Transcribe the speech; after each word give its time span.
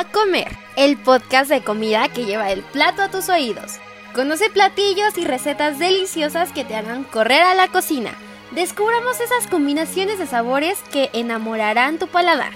A 0.00 0.04
Comer, 0.04 0.48
el 0.76 0.96
podcast 0.96 1.50
de 1.50 1.60
comida 1.60 2.08
que 2.08 2.24
lleva 2.24 2.50
el 2.50 2.62
plato 2.62 3.02
a 3.02 3.10
tus 3.10 3.28
oídos. 3.28 3.78
Conoce 4.14 4.48
platillos 4.48 5.18
y 5.18 5.26
recetas 5.26 5.78
deliciosas 5.78 6.52
que 6.52 6.64
te 6.64 6.74
hagan 6.74 7.04
correr 7.04 7.42
a 7.42 7.54
la 7.54 7.68
cocina. 7.68 8.12
Descubramos 8.52 9.20
esas 9.20 9.46
combinaciones 9.46 10.18
de 10.18 10.26
sabores 10.26 10.78
que 10.90 11.10
enamorarán 11.12 11.98
tu 11.98 12.06
paladar. 12.06 12.54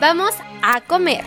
Vamos 0.00 0.34
a 0.62 0.80
comer. 0.80 1.22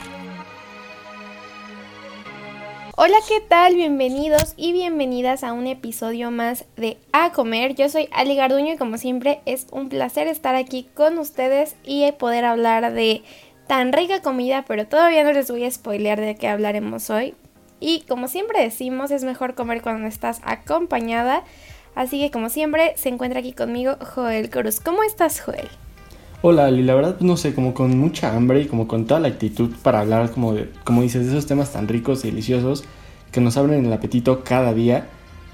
Hola, 2.97 3.15
¿qué 3.25 3.39
tal? 3.39 3.75
Bienvenidos 3.75 4.55
y 4.57 4.73
bienvenidas 4.73 5.45
a 5.45 5.53
un 5.53 5.67
episodio 5.67 6.29
más 6.29 6.65
de 6.75 6.97
A 7.13 7.31
Comer. 7.31 7.73
Yo 7.73 7.87
soy 7.87 8.09
Ali 8.11 8.35
Garduño 8.35 8.73
y 8.73 8.77
como 8.77 8.97
siempre 8.97 9.39
es 9.45 9.67
un 9.71 9.87
placer 9.87 10.27
estar 10.27 10.55
aquí 10.55 10.89
con 10.93 11.17
ustedes 11.19 11.77
y 11.85 12.11
poder 12.11 12.43
hablar 12.43 12.91
de 12.91 13.23
tan 13.67 13.93
rica 13.93 14.21
comida, 14.21 14.65
pero 14.67 14.87
todavía 14.87 15.23
no 15.23 15.33
les 15.33 15.49
voy 15.49 15.63
a 15.63 15.71
spoilear 15.71 16.19
de 16.19 16.35
qué 16.35 16.47
hablaremos 16.47 17.09
hoy. 17.09 17.35
Y 17.79 18.01
como 18.07 18.27
siempre 18.27 18.61
decimos, 18.61 19.11
es 19.11 19.23
mejor 19.23 19.55
comer 19.55 19.81
cuando 19.81 20.07
estás 20.07 20.41
acompañada. 20.43 21.43
Así 21.95 22.19
que 22.19 22.31
como 22.31 22.49
siempre, 22.49 22.93
se 22.97 23.09
encuentra 23.09 23.39
aquí 23.39 23.53
conmigo 23.53 23.97
Joel 23.99 24.49
Cruz. 24.49 24.79
¿Cómo 24.79 25.03
estás, 25.03 25.41
Joel? 25.41 25.67
Hola, 26.41 26.65
Ali, 26.65 26.83
la 26.83 26.95
verdad, 26.95 27.19
no 27.19 27.37
sé, 27.37 27.53
como 27.53 27.73
con 27.73 27.97
mucha 27.97 28.35
hambre 28.35 28.61
y 28.61 28.65
como 28.65 28.87
con 28.87 29.05
toda 29.05 29.19
la 29.19 29.29
actitud 29.29 29.71
para 29.81 30.01
hablar, 30.01 30.31
como, 30.31 30.53
de, 30.53 30.69
como 30.83 31.01
dices, 31.01 31.25
de 31.25 31.31
esos 31.31 31.45
temas 31.45 31.71
tan 31.71 31.87
ricos 31.87 32.25
y 32.25 32.29
deliciosos 32.31 32.83
que 33.31 33.41
nos 33.41 33.57
abren 33.57 33.85
el 33.85 33.93
apetito 33.93 34.43
cada 34.43 34.73
día. 34.73 35.07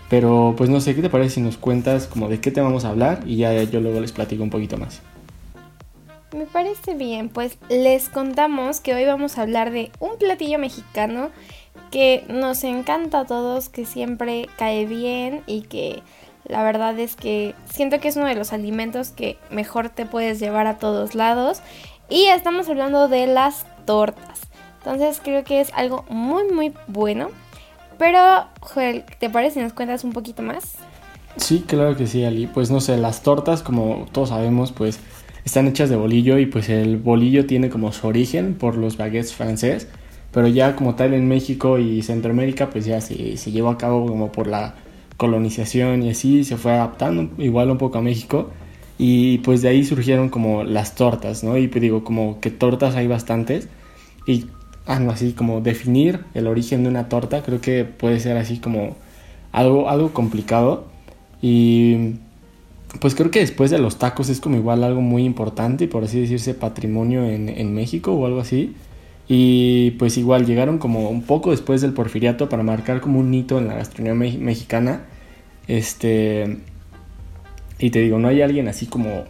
Pero 0.10 0.56
pues 0.58 0.70
no 0.70 0.82
sé, 0.82 0.96
¿qué 0.96 1.02
te 1.02 1.10
parece 1.10 1.36
si 1.36 1.42
nos 1.42 1.58
cuentas 1.58 2.08
como 2.08 2.30
de 2.30 2.40
qué 2.42 2.50
te 2.50 2.62
vamos 2.62 2.86
a 2.86 2.90
hablar? 2.90 3.22
Y 3.26 3.38
ya 3.38 3.62
yo 3.64 3.80
luego 3.80 4.00
les 4.02 4.12
platico 4.12 4.42
un 4.42 4.50
poquito 4.50 4.78
más. 4.78 5.02
Me 6.32 6.46
parece 6.46 6.94
bien, 6.94 7.30
pues 7.30 7.58
les 7.70 8.08
contamos 8.08 8.82
que 8.82 8.94
hoy 8.94 9.04
vamos 9.06 9.38
a 9.38 9.42
hablar 9.42 9.72
de 9.72 9.92
un 10.00 10.18
platillo 10.20 10.60
mexicano 10.60 11.32
que 11.90 12.24
nos 12.28 12.64
encanta 12.64 13.22
a 13.22 13.26
todos, 13.26 13.70
que 13.70 13.86
siempre 13.86 14.48
cae 14.56 14.86
bien 14.86 15.42
y 15.48 15.62
que 15.62 16.04
la 16.46 16.62
verdad 16.62 16.98
es 17.00 17.16
que 17.16 17.56
siento 17.72 18.00
que 18.00 18.10
es 18.10 18.16
uno 18.16 18.28
de 18.28 18.36
los 18.36 18.54
alimentos 18.54 19.10
que 19.10 19.38
mejor 19.50 19.90
te 19.90 20.06
puedes 20.06 20.40
llevar 20.40 20.68
a 20.68 20.78
todos 20.78 21.16
lados. 21.16 21.62
Y 22.10 22.26
estamos 22.26 22.70
hablando 22.70 23.08
de 23.08 23.26
las 23.26 23.66
tortas. 23.86 24.42
Entonces 24.80 25.22
creo 25.24 25.44
que 25.44 25.62
es 25.62 25.72
algo 25.74 26.06
muy 26.10 26.44
muy 26.52 26.74
bueno. 26.88 27.30
Pero, 27.98 28.46
Joel, 28.62 29.04
¿te 29.20 29.32
parece 29.32 29.56
si 29.56 29.60
nos 29.62 29.74
cuentas 29.74 30.04
un 30.04 30.14
poquito 30.14 30.44
más? 30.44 30.76
Sí, 31.38 31.64
claro 31.68 31.98
que 31.98 32.08
sí, 32.08 32.24
Ali. 32.24 32.48
Pues 32.48 32.70
no 32.70 32.82
sé, 32.82 32.98
las 32.98 33.24
tortas, 33.24 33.62
como 33.62 34.06
todos 34.12 34.30
sabemos, 34.30 34.72
pues 34.72 35.00
están 35.50 35.68
hechas 35.68 35.90
de 35.90 35.96
bolillo 35.96 36.38
y 36.38 36.46
pues 36.46 36.70
el 36.70 36.98
bolillo 36.98 37.48
tiene 37.48 37.70
como 37.70 37.92
su 37.92 38.06
origen 38.06 38.54
por 38.54 38.78
los 38.78 38.98
baguettes 38.98 39.34
francés. 39.34 39.88
Pero 40.32 40.48
ya 40.48 40.76
como 40.76 40.94
tal 40.94 41.16
en 41.16 41.28
México 41.28 41.80
y 41.80 42.04
Centroamérica, 42.04 42.70
pues 42.70 42.86
ya 42.86 43.02
se, 43.02 43.36
se 43.36 43.52
llevó 43.52 43.70
a 43.70 43.78
cabo 43.80 44.06
como 44.06 44.32
por 44.32 44.46
la 44.46 44.76
colonización 45.18 46.04
y 46.04 46.12
así, 46.12 46.44
se 46.44 46.56
fue 46.56 46.74
adaptando 46.74 47.32
igual 47.40 47.72
un 47.72 47.80
poco 47.80 47.98
a 47.98 48.02
México 48.02 48.52
y 49.00 49.40
pues 49.40 49.64
de 49.64 49.70
ahí 49.70 49.84
surgieron 49.84 50.30
como 50.30 50.64
las 50.64 50.94
tortas, 50.94 51.44
¿no? 51.44 51.58
Y 51.58 51.68
pues 51.68 51.82
digo, 51.82 52.04
como 52.04 52.40
que 52.40 52.52
tortas 52.52 52.96
hay 52.96 53.08
bastantes 53.08 53.70
y 54.28 54.46
ah, 54.86 55.02
así 55.10 55.34
como 55.34 55.62
definir 55.62 56.26
el 56.36 56.46
origen 56.46 56.84
de 56.84 56.90
una 56.90 57.10
torta 57.10 57.42
creo 57.42 57.60
que 57.60 57.86
puede 57.86 58.20
ser 58.20 58.38
así 58.38 58.60
como 58.60 58.98
algo, 59.52 59.90
algo 59.90 60.14
complicado 60.14 60.86
y 61.42 62.20
pues 63.00 63.16
creo 63.16 63.32
que 63.32 63.40
después 63.40 63.72
de 63.72 63.80
los 63.80 63.98
tacos 63.98 64.30
es 64.30 64.40
como 64.40 64.56
igual 64.56 64.84
algo 64.84 65.02
muy 65.02 65.24
importante, 65.24 65.88
por 65.88 66.04
así 66.04 66.20
decirse, 66.22 66.54
patrimonio 66.54 67.26
en, 67.26 67.50
en 67.50 67.74
México 67.74 68.14
o 68.14 68.26
algo 68.26 68.40
así. 68.40 68.76
Y 69.32 69.92
pues 69.92 70.18
igual 70.18 70.48
llegaron 70.48 70.80
como 70.80 71.08
un 71.10 71.22
poco 71.22 71.52
después 71.52 71.82
del 71.82 71.94
porfiriato 71.94 72.50
para 72.50 72.64
marcar 72.64 73.00
como 73.00 73.20
un 73.20 73.32
hito 73.32 73.60
en 73.60 73.68
la 73.68 73.76
gastronomía 73.76 74.38
mexicana. 74.40 75.04
Este. 75.68 76.58
Y 77.78 77.92
te 77.92 78.00
digo, 78.00 78.18
no 78.18 78.28
hay 78.28 78.42
alguien 78.42 78.68
así 78.68 78.88
como 78.88 79.26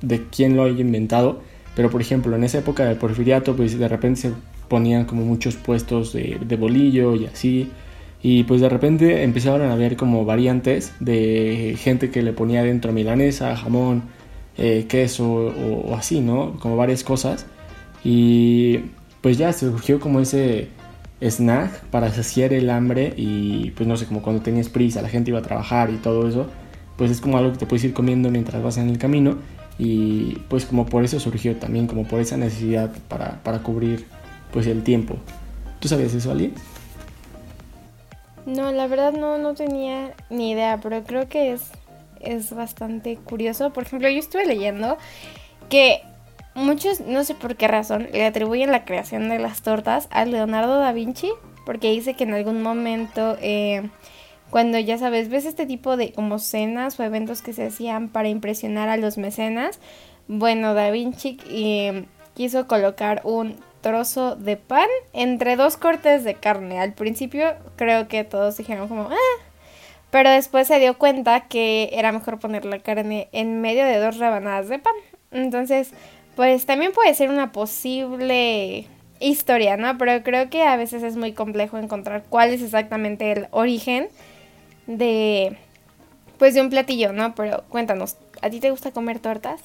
de 0.00 0.24
quién 0.30 0.56
lo 0.56 0.64
haya 0.64 0.80
inventado. 0.80 1.42
Pero 1.76 1.90
por 1.90 2.00
ejemplo, 2.00 2.34
en 2.34 2.44
esa 2.44 2.58
época 2.58 2.86
del 2.86 2.96
porfiriato, 2.96 3.54
pues 3.54 3.78
de 3.78 3.86
repente 3.86 4.22
se 4.22 4.32
ponían 4.68 5.04
como 5.04 5.22
muchos 5.22 5.56
puestos 5.56 6.14
de, 6.14 6.56
bolillo 6.58 7.14
y 7.14 7.26
así. 7.26 7.70
Y 8.28 8.42
pues 8.42 8.60
de 8.60 8.68
repente 8.68 9.22
empezaron 9.22 9.68
a 9.68 9.74
haber 9.74 9.96
como 9.96 10.24
variantes 10.24 10.92
de 10.98 11.76
gente 11.78 12.10
que 12.10 12.22
le 12.22 12.32
ponía 12.32 12.64
dentro 12.64 12.92
milanesa, 12.92 13.54
jamón, 13.54 14.02
eh, 14.58 14.86
queso 14.88 15.30
o, 15.30 15.92
o 15.92 15.94
así, 15.94 16.18
¿no? 16.18 16.58
Como 16.58 16.76
varias 16.76 17.04
cosas. 17.04 17.46
Y 18.02 18.78
pues 19.20 19.38
ya 19.38 19.52
surgió 19.52 20.00
como 20.00 20.18
ese 20.18 20.70
snack 21.20 21.84
para 21.92 22.12
saciar 22.12 22.52
el 22.52 22.68
hambre 22.68 23.14
y 23.16 23.70
pues 23.76 23.88
no 23.88 23.96
sé, 23.96 24.06
como 24.06 24.22
cuando 24.22 24.42
tenías 24.42 24.70
prisa, 24.70 25.02
la 25.02 25.08
gente 25.08 25.30
iba 25.30 25.38
a 25.38 25.42
trabajar 25.42 25.90
y 25.90 25.96
todo 25.98 26.26
eso, 26.26 26.48
pues 26.96 27.12
es 27.12 27.20
como 27.20 27.38
algo 27.38 27.52
que 27.52 27.58
te 27.58 27.66
puedes 27.66 27.84
ir 27.84 27.92
comiendo 27.92 28.28
mientras 28.28 28.60
vas 28.60 28.76
en 28.78 28.88
el 28.88 28.98
camino 28.98 29.36
y 29.78 30.38
pues 30.48 30.64
como 30.66 30.86
por 30.86 31.04
eso 31.04 31.20
surgió 31.20 31.54
también, 31.58 31.86
como 31.86 32.02
por 32.08 32.18
esa 32.18 32.36
necesidad 32.36 32.90
para, 33.06 33.40
para 33.44 33.60
cubrir 33.60 34.04
pues 34.52 34.66
el 34.66 34.82
tiempo. 34.82 35.14
¿Tú 35.78 35.86
sabías 35.86 36.12
eso, 36.12 36.32
Ali? 36.32 36.52
No, 38.46 38.72
la 38.72 38.86
verdad 38.86 39.12
no, 39.12 39.38
no 39.38 39.54
tenía 39.54 40.14
ni 40.30 40.52
idea, 40.52 40.78
pero 40.82 41.04
creo 41.04 41.28
que 41.28 41.52
es, 41.52 41.70
es 42.20 42.54
bastante 42.54 43.16
curioso. 43.16 43.72
Por 43.72 43.82
ejemplo, 43.84 44.08
yo 44.08 44.18
estuve 44.18 44.46
leyendo 44.46 44.96
que 45.68 46.02
Muchos, 46.56 47.00
no 47.00 47.22
sé 47.22 47.34
por 47.34 47.56
qué 47.56 47.68
razón, 47.68 48.08
le 48.14 48.24
atribuyen 48.24 48.72
la 48.72 48.86
creación 48.86 49.28
de 49.28 49.38
las 49.38 49.60
tortas 49.60 50.08
a 50.10 50.24
Leonardo 50.24 50.78
da 50.78 50.90
Vinci, 50.92 51.30
porque 51.66 51.90
dice 51.90 52.14
que 52.14 52.24
en 52.24 52.32
algún 52.32 52.62
momento, 52.62 53.36
eh, 53.42 53.90
cuando 54.48 54.78
ya 54.78 54.96
sabes, 54.96 55.28
ves 55.28 55.44
este 55.44 55.66
tipo 55.66 55.98
de 55.98 56.12
como 56.12 56.38
cenas 56.38 56.98
o 56.98 57.02
eventos 57.02 57.42
que 57.42 57.52
se 57.52 57.66
hacían 57.66 58.08
para 58.08 58.30
impresionar 58.30 58.88
a 58.88 58.96
los 58.96 59.18
mecenas, 59.18 59.80
bueno, 60.28 60.72
da 60.72 60.90
Vinci 60.90 61.36
eh, 61.50 62.06
quiso 62.32 62.66
colocar 62.66 63.20
un 63.24 63.56
trozo 63.86 64.34
de 64.34 64.56
pan 64.56 64.88
entre 65.12 65.54
dos 65.54 65.76
cortes 65.76 66.24
de 66.24 66.34
carne. 66.34 66.80
Al 66.80 66.92
principio 66.92 67.54
creo 67.76 68.08
que 68.08 68.24
todos 68.24 68.56
dijeron 68.56 68.88
como, 68.88 69.02
ah, 69.02 69.42
pero 70.10 70.28
después 70.28 70.66
se 70.66 70.80
dio 70.80 70.98
cuenta 70.98 71.42
que 71.42 71.90
era 71.92 72.10
mejor 72.10 72.40
poner 72.40 72.64
la 72.64 72.80
carne 72.80 73.28
en 73.30 73.60
medio 73.60 73.84
de 73.84 73.98
dos 73.98 74.18
rebanadas 74.18 74.68
de 74.68 74.80
pan. 74.80 74.94
Entonces, 75.30 75.92
pues 76.34 76.66
también 76.66 76.90
puede 76.90 77.14
ser 77.14 77.30
una 77.30 77.52
posible 77.52 78.88
historia, 79.20 79.76
¿no? 79.76 79.96
Pero 79.98 80.24
creo 80.24 80.50
que 80.50 80.64
a 80.64 80.76
veces 80.76 81.04
es 81.04 81.14
muy 81.14 81.32
complejo 81.32 81.78
encontrar 81.78 82.24
cuál 82.28 82.52
es 82.52 82.62
exactamente 82.62 83.30
el 83.30 83.46
origen 83.52 84.08
de 84.88 85.56
pues 86.38 86.54
de 86.54 86.60
un 86.60 86.70
platillo, 86.70 87.12
¿no? 87.12 87.36
Pero 87.36 87.62
cuéntanos, 87.68 88.16
¿a 88.42 88.50
ti 88.50 88.58
te 88.58 88.72
gusta 88.72 88.90
comer 88.90 89.20
tortas? 89.20 89.60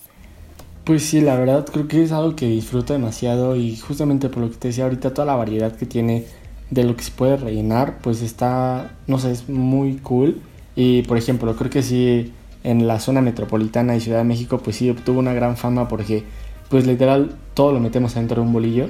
Pues 0.84 1.04
sí, 1.06 1.22
la 1.22 1.38
verdad 1.38 1.66
creo 1.72 1.88
que 1.88 2.04
es 2.04 2.12
algo 2.12 2.36
que 2.36 2.48
disfruto 2.48 2.94
demasiado 2.94 3.56
y 3.56 3.78
justamente 3.78 4.30
por 4.30 4.44
lo 4.44 4.50
que 4.50 4.58
te 4.58 4.70
decía 4.70 4.86
ahorita 4.86 5.14
toda 5.14 5.28
la 5.28 5.36
variedad 5.36 5.76
que 5.76 5.86
tiene 5.86 6.26
de 6.72 6.84
lo 6.84 6.96
que 6.96 7.04
se 7.04 7.12
puede 7.12 7.38
rellenar, 7.38 8.00
pues 8.02 8.22
está, 8.22 8.92
no 9.06 9.20
sé, 9.20 9.32
es 9.32 9.48
muy 9.48 9.98
cool. 9.98 10.42
Y 10.76 11.04
por 11.04 11.18
ejemplo, 11.18 11.56
creo 11.56 11.70
que 11.70 11.84
sí 11.84 12.34
en 12.64 12.88
la 12.88 13.00
zona 13.00 13.22
metropolitana 13.22 13.96
y 13.96 14.00
Ciudad 14.00 14.20
de 14.20 14.24
México, 14.24 14.60
pues 14.60 14.78
sí 14.78 14.90
obtuvo 14.90 15.20
una 15.20 15.34
gran 15.34 15.58
fama 15.58 15.88
porque 15.88 16.24
pues 16.70 16.88
literal 16.88 17.36
todo 17.54 17.74
lo 17.74 17.80
metemos 17.80 18.16
dentro 18.16 18.42
de 18.42 18.48
un 18.48 18.54
bolillo. 18.54 18.90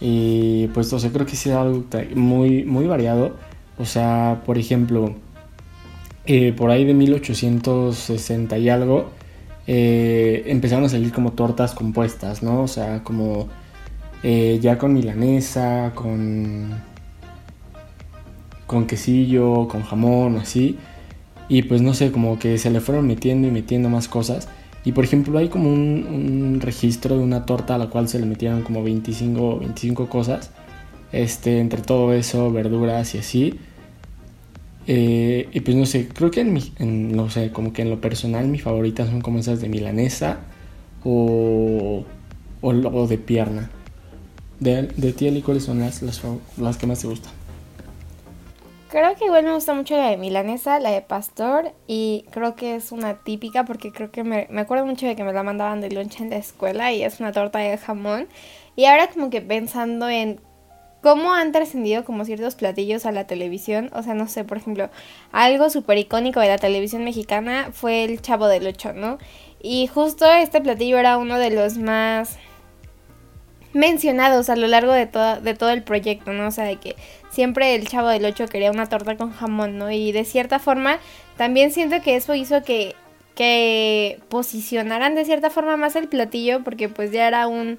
Y 0.00 0.68
pues, 0.68 0.92
o 0.92 0.98
sea, 0.98 1.10
creo 1.10 1.26
que 1.26 1.32
es 1.32 1.46
algo 1.48 1.84
muy, 2.14 2.64
muy 2.64 2.86
variado. 2.86 3.36
O 3.78 3.86
sea, 3.86 4.42
por 4.44 4.58
ejemplo, 4.58 5.14
eh, 6.26 6.52
por 6.56 6.70
ahí 6.70 6.84
de 6.84 6.94
1860 6.94 8.58
y 8.58 8.68
algo, 8.68 9.10
eh, 9.66 10.44
empezaron 10.46 10.84
a 10.84 10.88
salir 10.88 11.12
como 11.12 11.32
tortas 11.32 11.74
compuestas, 11.74 12.42
¿no? 12.42 12.62
O 12.62 12.68
sea, 12.68 13.02
como 13.02 13.48
eh, 14.22 14.58
ya 14.60 14.78
con 14.78 14.94
milanesa, 14.94 15.92
con, 15.94 16.70
con 18.66 18.86
quesillo, 18.86 19.68
con 19.68 19.82
jamón, 19.82 20.38
así. 20.38 20.78
Y 21.48 21.62
pues 21.62 21.82
no 21.82 21.94
sé, 21.94 22.10
como 22.10 22.38
que 22.38 22.58
se 22.58 22.70
le 22.70 22.80
fueron 22.80 23.06
metiendo 23.06 23.48
y 23.48 23.50
metiendo 23.50 23.90
más 23.90 24.08
cosas. 24.08 24.48
Y 24.84 24.92
por 24.92 25.04
ejemplo 25.04 25.38
hay 25.38 25.48
como 25.48 25.70
un, 25.72 26.58
registro 26.60 27.16
de 27.16 27.22
una 27.22 27.46
torta 27.46 27.74
a 27.74 27.78
la 27.78 27.88
cual 27.88 28.08
se 28.08 28.18
le 28.18 28.26
metieron 28.26 28.62
como 28.62 28.82
25, 28.82 29.60
25 29.60 30.08
cosas. 30.08 30.50
Este, 31.12 31.60
entre 31.60 31.80
todo 31.82 32.12
eso, 32.12 32.50
verduras 32.52 33.14
y 33.14 33.18
así. 33.18 33.60
Eh, 34.86 35.48
y 35.52 35.60
pues 35.60 35.76
no 35.76 35.86
sé, 35.86 36.08
creo 36.08 36.30
que 36.30 36.40
en, 36.40 36.52
mi, 36.52 36.72
no 36.78 37.30
sé, 37.30 37.50
como 37.52 37.72
que 37.72 37.82
en 37.82 37.90
lo 37.90 38.00
personal 38.00 38.48
mis 38.48 38.62
favoritas 38.62 39.08
son 39.08 39.22
como 39.22 39.38
esas 39.38 39.60
de 39.60 39.68
milanesa 39.68 40.40
o, 41.04 42.04
o, 42.60 43.06
de 43.06 43.18
pierna. 43.18 43.70
De, 44.60 44.82
de 44.82 45.12
ti, 45.12 45.42
¿cuáles 45.42 45.64
son 45.64 45.80
las, 45.80 46.02
las, 46.02 46.22
las 46.58 46.76
que 46.76 46.86
más 46.86 47.00
te 47.00 47.06
gustan? 47.06 47.32
Creo 48.90 49.16
que 49.16 49.24
igual 49.24 49.44
me 49.44 49.52
gusta 49.52 49.74
mucho 49.74 49.96
la 49.96 50.10
de 50.10 50.16
milanesa, 50.16 50.78
la 50.78 50.90
de 50.90 51.02
pastor 51.02 51.72
y 51.88 52.26
creo 52.30 52.54
que 52.54 52.76
es 52.76 52.92
una 52.92 53.14
típica 53.14 53.64
porque 53.64 53.90
creo 53.90 54.12
que 54.12 54.22
me, 54.22 54.46
me 54.50 54.60
acuerdo 54.60 54.86
mucho 54.86 55.06
de 55.06 55.16
que 55.16 55.24
me 55.24 55.32
la 55.32 55.42
mandaban 55.42 55.80
de 55.80 55.90
lunch 55.90 56.20
en 56.20 56.30
la 56.30 56.36
escuela 56.36 56.92
y 56.92 57.02
es 57.02 57.18
una 57.18 57.32
torta 57.32 57.58
de 57.58 57.76
jamón. 57.76 58.28
Y 58.76 58.84
ahora 58.84 59.08
como 59.08 59.30
que 59.30 59.40
pensando 59.40 60.08
en 60.08 60.40
cómo 61.04 61.34
han 61.34 61.52
trascendido 61.52 62.02
como 62.02 62.24
ciertos 62.24 62.54
platillos 62.54 63.04
a 63.04 63.12
la 63.12 63.26
televisión. 63.26 63.90
O 63.92 64.02
sea, 64.02 64.14
no 64.14 64.26
sé, 64.26 64.42
por 64.42 64.56
ejemplo, 64.56 64.88
algo 65.32 65.68
súper 65.68 65.98
icónico 65.98 66.40
de 66.40 66.48
la 66.48 66.56
televisión 66.56 67.04
mexicana 67.04 67.68
fue 67.74 68.04
el 68.04 68.22
Chavo 68.22 68.46
del 68.46 68.66
Ocho, 68.66 68.94
¿no? 68.94 69.18
Y 69.60 69.86
justo 69.86 70.24
este 70.32 70.62
platillo 70.62 70.96
era 70.96 71.18
uno 71.18 71.38
de 71.38 71.50
los 71.50 71.76
más 71.76 72.38
mencionados 73.74 74.48
a 74.48 74.56
lo 74.56 74.66
largo 74.66 74.92
de, 74.92 75.04
de 75.42 75.54
todo 75.54 75.68
el 75.70 75.82
proyecto, 75.82 76.32
¿no? 76.32 76.46
O 76.46 76.50
sea, 76.50 76.64
de 76.64 76.76
que 76.76 76.96
siempre 77.28 77.74
el 77.74 77.86
Chavo 77.86 78.08
del 78.08 78.24
Ocho 78.24 78.46
quería 78.46 78.70
una 78.70 78.88
torta 78.88 79.18
con 79.18 79.30
jamón, 79.30 79.76
¿no? 79.76 79.90
Y 79.90 80.10
de 80.10 80.24
cierta 80.24 80.58
forma 80.58 81.00
también 81.36 81.70
siento 81.70 82.00
que 82.00 82.16
eso 82.16 82.34
hizo 82.34 82.62
que, 82.62 82.96
que 83.34 84.20
posicionaran 84.30 85.14
de 85.14 85.26
cierta 85.26 85.50
forma 85.50 85.76
más 85.76 85.96
el 85.96 86.08
platillo 86.08 86.64
porque 86.64 86.88
pues 86.88 87.12
ya 87.12 87.28
era 87.28 87.46
un, 87.46 87.78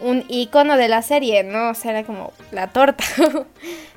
un 0.00 0.24
icono 0.28 0.76
de 0.76 0.88
la 0.88 1.02
serie, 1.02 1.42
¿no? 1.42 1.70
O 1.70 1.74
sea, 1.74 1.92
era 1.92 2.04
como 2.04 2.32
la 2.52 2.68
torta. 2.68 3.04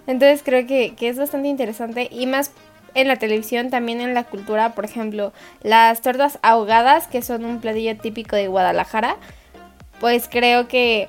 Entonces 0.07 0.41
creo 0.43 0.67
que, 0.67 0.95
que 0.95 1.09
es 1.09 1.17
bastante 1.17 1.47
interesante 1.47 2.07
y 2.11 2.25
más 2.25 2.51
en 2.95 3.07
la 3.07 3.15
televisión, 3.15 3.69
también 3.69 4.01
en 4.01 4.13
la 4.13 4.23
cultura, 4.23 4.75
por 4.75 4.85
ejemplo, 4.85 5.33
las 5.61 6.01
tortas 6.01 6.39
ahogadas, 6.41 7.07
que 7.07 7.21
son 7.21 7.45
un 7.45 7.59
platillo 7.59 7.97
típico 7.97 8.35
de 8.35 8.47
Guadalajara, 8.47 9.17
pues 9.99 10.27
creo 10.29 10.67
que 10.67 11.07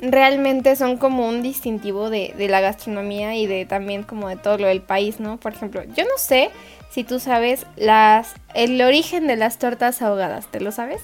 realmente 0.00 0.76
son 0.76 0.96
como 0.96 1.28
un 1.28 1.42
distintivo 1.42 2.10
de, 2.10 2.34
de, 2.36 2.48
la 2.48 2.60
gastronomía 2.60 3.36
y 3.36 3.46
de 3.46 3.66
también 3.66 4.02
como 4.02 4.28
de 4.28 4.36
todo 4.36 4.58
lo 4.58 4.66
del 4.66 4.82
país, 4.82 5.20
¿no? 5.20 5.38
Por 5.38 5.52
ejemplo, 5.52 5.82
yo 5.96 6.04
no 6.04 6.18
sé 6.18 6.50
si 6.90 7.04
tú 7.04 7.20
sabes 7.20 7.66
las 7.76 8.34
el 8.54 8.80
origen 8.82 9.26
de 9.26 9.36
las 9.36 9.58
tortas 9.58 10.02
ahogadas, 10.02 10.46
¿te 10.48 10.60
lo 10.60 10.72
sabes? 10.72 11.00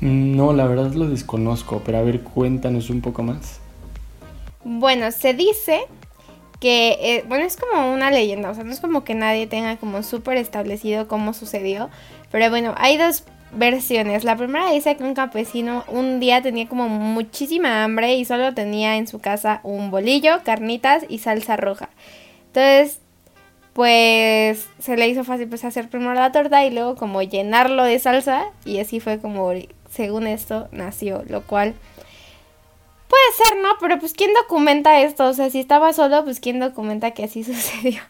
No, 0.00 0.52
la 0.52 0.66
verdad 0.66 0.92
lo 0.92 1.08
desconozco, 1.08 1.82
pero 1.84 1.98
a 1.98 2.02
ver, 2.02 2.20
cuéntanos 2.20 2.90
un 2.90 3.00
poco 3.00 3.22
más. 3.22 3.60
Bueno, 4.64 5.10
se 5.10 5.34
dice 5.34 5.80
que, 6.60 6.98
eh, 7.00 7.24
bueno, 7.28 7.44
es 7.44 7.56
como 7.56 7.92
una 7.92 8.10
leyenda, 8.10 8.50
o 8.50 8.54
sea, 8.54 8.64
no 8.64 8.72
es 8.72 8.80
como 8.80 9.04
que 9.04 9.14
nadie 9.14 9.46
tenga 9.46 9.76
como 9.76 10.02
súper 10.02 10.36
establecido 10.36 11.08
cómo 11.08 11.32
sucedió, 11.32 11.90
pero 12.30 12.48
bueno, 12.50 12.74
hay 12.76 12.96
dos 12.96 13.24
versiones. 13.52 14.24
La 14.24 14.36
primera 14.36 14.70
dice 14.70 14.96
que 14.96 15.04
un 15.04 15.14
campesino 15.14 15.84
un 15.88 16.20
día 16.20 16.42
tenía 16.42 16.68
como 16.68 16.88
muchísima 16.88 17.84
hambre 17.84 18.14
y 18.16 18.24
solo 18.24 18.54
tenía 18.54 18.96
en 18.96 19.06
su 19.06 19.20
casa 19.20 19.60
un 19.62 19.90
bolillo, 19.90 20.42
carnitas 20.44 21.04
y 21.08 21.18
salsa 21.18 21.56
roja. 21.56 21.88
Entonces, 22.48 23.00
pues 23.72 24.68
se 24.80 24.96
le 24.96 25.08
hizo 25.08 25.24
fácil 25.24 25.48
pues 25.48 25.64
hacer 25.64 25.88
primero 25.88 26.14
la 26.14 26.32
torta 26.32 26.64
y 26.64 26.70
luego 26.70 26.96
como 26.96 27.22
llenarlo 27.22 27.84
de 27.84 27.98
salsa 27.98 28.46
y 28.64 28.80
así 28.80 29.00
fue 29.00 29.20
como 29.20 29.52
según 29.90 30.26
esto 30.26 30.68
nació, 30.72 31.22
lo 31.28 31.42
cual 31.42 31.74
puede 33.08 33.22
ser, 33.44 33.58
¿no? 33.62 33.70
Pero 33.80 33.98
pues 33.98 34.12
quién 34.12 34.32
documenta 34.34 35.00
esto, 35.00 35.26
o 35.26 35.32
sea, 35.32 35.50
si 35.50 35.60
estaba 35.60 35.92
solo, 35.92 36.24
pues 36.24 36.40
quién 36.40 36.60
documenta 36.60 37.12
que 37.12 37.24
así 37.24 37.44
sucedió. 37.44 38.00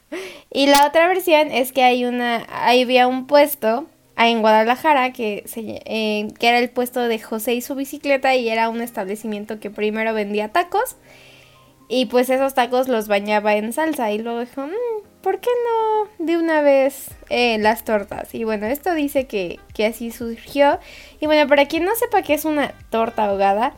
Y 0.51 0.67
la 0.67 0.87
otra 0.87 1.09
versión 1.09 1.51
es 1.51 1.73
que 1.73 1.83
hay 1.83 2.05
una 2.05 2.47
ahí 2.51 2.83
había 2.83 3.07
un 3.07 3.27
puesto 3.27 3.87
en 4.17 4.41
Guadalajara, 4.41 5.13
que, 5.13 5.45
se, 5.47 5.81
eh, 5.85 6.29
que 6.41 6.49
era 6.49 6.59
el 6.59 6.71
puesto 6.71 7.03
de 7.03 7.21
José 7.21 7.55
y 7.55 7.61
su 7.61 7.77
bicicleta 7.77 8.35
y 8.35 8.49
era 8.49 8.69
un 8.69 8.81
establecimiento 8.81 9.61
que 9.61 9.71
primero 9.71 10.13
vendía 10.13 10.49
tacos 10.49 10.97
y 11.89 12.07
pues 12.07 12.29
esos 12.31 12.55
tacos 12.55 12.89
los 12.89 13.09
bañaba 13.09 13.57
en 13.57 13.73
salsa 13.73 14.13
y 14.13 14.19
luego 14.19 14.41
dijo, 14.41 14.67
mm, 14.67 15.23
¿por 15.23 15.41
qué 15.41 15.51
no 15.65 16.25
de 16.25 16.37
una 16.37 16.61
vez 16.61 17.11
eh, 17.31 17.59
las 17.59 17.85
tortas? 17.85 18.35
Y 18.35 18.45
bueno, 18.45 18.67
esto 18.67 18.95
dice 18.95 19.27
que, 19.27 19.59
que 19.75 19.87
así 19.87 20.11
surgió. 20.11 20.79
Y 21.21 21.27
bueno, 21.27 21.49
para 21.49 21.67
quien 21.67 21.85
no 21.85 21.95
sepa 21.97 22.23
qué 22.23 22.35
es 22.35 22.45
una 22.45 22.75
torta 22.91 23.25
ahogada, 23.25 23.75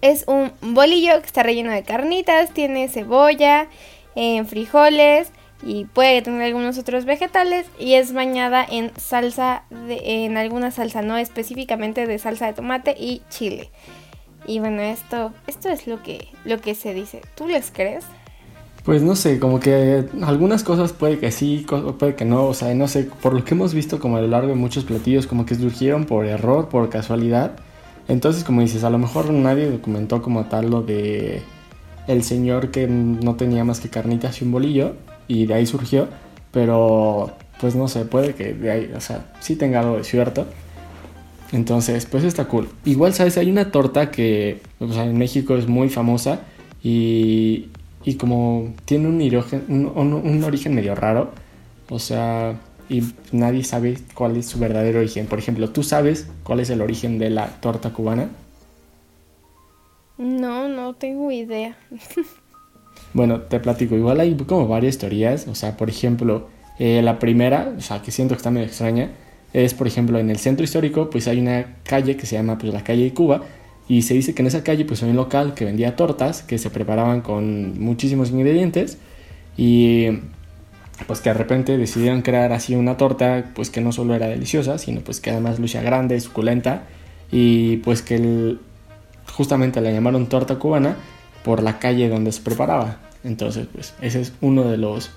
es 0.00 0.24
un 0.28 0.52
bolillo 0.60 1.20
que 1.20 1.26
está 1.26 1.42
relleno 1.42 1.72
de 1.72 1.82
carnitas, 1.82 2.54
tiene 2.54 2.88
cebolla, 2.88 3.68
eh, 4.14 4.44
frijoles, 4.44 5.32
y 5.62 5.86
puede 5.86 6.22
tener 6.22 6.42
algunos 6.42 6.78
otros 6.78 7.04
vegetales 7.04 7.66
y 7.78 7.94
es 7.94 8.12
bañada 8.12 8.64
en 8.68 8.92
salsa 8.96 9.64
de, 9.70 10.24
en 10.24 10.36
alguna 10.36 10.70
salsa 10.70 11.02
no 11.02 11.16
específicamente 11.16 12.06
de 12.06 12.18
salsa 12.18 12.46
de 12.46 12.52
tomate 12.52 12.94
y 12.98 13.22
chile 13.28 13.70
y 14.48 14.58
bueno 14.58 14.82
esto 14.82 15.32
esto 15.46 15.68
es 15.68 15.86
lo 15.86 16.02
que 16.02 16.28
lo 16.44 16.60
que 16.60 16.74
se 16.74 16.94
dice. 16.94 17.20
Tú 17.36 17.46
les 17.46 17.70
crees 17.70 18.04
pues 18.84 19.02
no 19.02 19.14
sé 19.14 19.38
como 19.38 19.60
que 19.60 20.04
algunas 20.22 20.64
cosas 20.64 20.92
puede 20.92 21.18
que 21.18 21.30
sí 21.30 21.66
puede 21.98 22.14
que 22.14 22.24
no 22.24 22.46
o 22.46 22.54
sea 22.54 22.74
no 22.74 22.88
sé 22.88 23.04
por 23.22 23.34
lo 23.34 23.44
que 23.44 23.54
hemos 23.54 23.74
visto 23.74 24.00
como 24.00 24.16
a 24.16 24.20
lo 24.22 24.28
largo 24.28 24.48
de 24.48 24.54
muchos 24.54 24.84
platillos 24.84 25.26
como 25.26 25.44
que 25.44 25.54
surgieron 25.54 26.06
por 26.06 26.26
error 26.26 26.68
por 26.68 26.88
casualidad. 26.88 27.52
Entonces 28.08 28.42
como 28.42 28.62
dices 28.62 28.84
a 28.84 28.90
lo 28.90 28.98
mejor 28.98 29.30
nadie 29.30 29.70
documentó 29.70 30.22
como 30.22 30.46
tal 30.46 30.70
lo 30.70 30.82
de 30.82 31.42
el 32.08 32.24
señor 32.24 32.70
que 32.70 32.88
no 32.88 33.36
tenía 33.36 33.64
más 33.64 33.80
que 33.80 33.90
carnitas 33.90 34.40
y 34.40 34.44
un 34.46 34.52
bolillo 34.52 34.94
y 35.28 35.44
de 35.44 35.54
ahí 35.54 35.66
surgió, 35.66 36.08
pero 36.50 37.36
pues 37.60 37.74
no 37.74 37.88
sé, 37.88 38.04
puede 38.04 38.34
que 38.34 38.54
de 38.54 38.70
ahí, 38.70 38.92
o 38.96 39.00
sea, 39.00 39.26
sí 39.40 39.56
tenga 39.56 39.80
algo 39.80 39.96
de 39.96 40.04
cierto. 40.04 40.46
Entonces, 41.52 42.06
pues 42.06 42.24
está 42.24 42.46
cool. 42.46 42.68
Igual, 42.84 43.14
¿sabes? 43.14 43.38
Hay 43.38 43.50
una 43.50 43.70
torta 43.70 44.10
que 44.10 44.60
o 44.80 44.92
sea, 44.92 45.04
en 45.04 45.16
México 45.16 45.56
es 45.56 45.66
muy 45.66 45.88
famosa 45.88 46.40
y, 46.82 47.68
y 48.04 48.14
como 48.14 48.74
tiene 48.84 49.08
un, 49.08 49.20
origen, 49.20 49.64
un, 49.68 50.12
un, 50.12 50.44
origen 50.44 50.74
medio 50.74 50.94
raro, 50.94 51.32
o 51.88 51.98
sea, 51.98 52.58
y 52.88 53.02
nadie 53.32 53.64
sabe 53.64 53.98
cuál 54.14 54.36
es 54.36 54.46
su 54.46 54.58
verdadero 54.58 55.00
origen. 55.00 55.26
Por 55.26 55.38
ejemplo, 55.38 55.70
¿tú 55.70 55.82
sabes 55.82 56.28
cuál 56.42 56.60
es 56.60 56.70
el 56.70 56.80
origen 56.80 57.18
de 57.18 57.30
la 57.30 57.48
torta 57.60 57.90
cubana? 57.90 58.28
No, 60.18 60.68
no 60.68 60.94
tengo 60.94 61.30
idea. 61.30 61.76
Bueno, 63.14 63.40
te 63.40 63.58
platico, 63.58 63.96
igual 63.96 64.20
hay 64.20 64.34
como 64.36 64.68
varias 64.68 64.98
teorías, 64.98 65.48
o 65.48 65.54
sea, 65.54 65.78
por 65.78 65.88
ejemplo, 65.88 66.48
eh, 66.78 67.00
la 67.02 67.18
primera, 67.18 67.72
o 67.76 67.80
sea, 67.80 68.02
que 68.02 68.10
siento 68.10 68.34
que 68.34 68.38
está 68.38 68.50
medio 68.50 68.66
extraña, 68.66 69.12
es, 69.52 69.74
por 69.74 69.86
ejemplo, 69.86 70.18
en 70.18 70.30
el 70.30 70.38
centro 70.38 70.64
histórico, 70.64 71.10
pues 71.10 71.28
hay 71.28 71.40
una 71.40 71.76
calle 71.84 72.16
que 72.16 72.26
se 72.26 72.36
llama 72.36 72.58
pues 72.58 72.72
la 72.72 72.84
calle 72.84 73.04
de 73.04 73.14
Cuba, 73.14 73.42
y 73.88 74.02
se 74.02 74.14
dice 74.14 74.34
que 74.34 74.42
en 74.42 74.48
esa 74.48 74.62
calle 74.62 74.84
pues 74.84 75.02
hay 75.02 75.10
un 75.10 75.16
local 75.16 75.54
que 75.54 75.64
vendía 75.64 75.96
tortas 75.96 76.42
que 76.42 76.58
se 76.58 76.68
preparaban 76.68 77.22
con 77.22 77.80
muchísimos 77.80 78.30
ingredientes 78.30 78.98
y 79.56 80.08
pues 81.06 81.20
que 81.20 81.30
de 81.30 81.34
repente 81.34 81.78
decidieron 81.78 82.20
crear 82.20 82.52
así 82.52 82.74
una 82.74 82.98
torta 82.98 83.50
pues 83.54 83.70
que 83.70 83.80
no 83.80 83.92
solo 83.92 84.14
era 84.14 84.26
deliciosa, 84.26 84.76
sino 84.76 85.00
pues 85.00 85.20
que 85.20 85.30
además 85.30 85.58
lucía 85.58 85.80
grande, 85.80 86.20
suculenta 86.20 86.82
y 87.32 87.78
pues 87.78 88.02
que 88.02 88.56
justamente 89.32 89.80
la 89.80 89.90
llamaron 89.90 90.26
torta 90.28 90.56
cubana 90.56 90.96
por 91.42 91.62
la 91.62 91.78
calle 91.78 92.10
donde 92.10 92.32
se 92.32 92.42
preparaba. 92.42 92.98
Entonces, 93.24 93.66
pues 93.72 93.94
ese 94.00 94.20
es 94.20 94.32
uno 94.40 94.64
de 94.64 94.76
los 94.76 95.10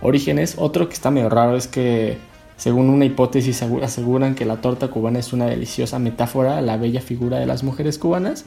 orígenes. 0.00 0.54
Otro 0.58 0.88
que 0.88 0.94
está 0.94 1.10
medio 1.10 1.28
raro 1.28 1.56
es 1.56 1.66
que, 1.66 2.18
según 2.56 2.88
una 2.88 3.04
hipótesis, 3.04 3.62
aseguran 3.62 4.34
que 4.34 4.46
la 4.46 4.60
torta 4.60 4.88
cubana 4.88 5.18
es 5.18 5.32
una 5.32 5.46
deliciosa 5.46 5.98
metáfora 5.98 6.58
a 6.58 6.62
la 6.62 6.76
bella 6.76 7.00
figura 7.00 7.38
de 7.38 7.46
las 7.46 7.62
mujeres 7.62 7.98
cubanas. 7.98 8.46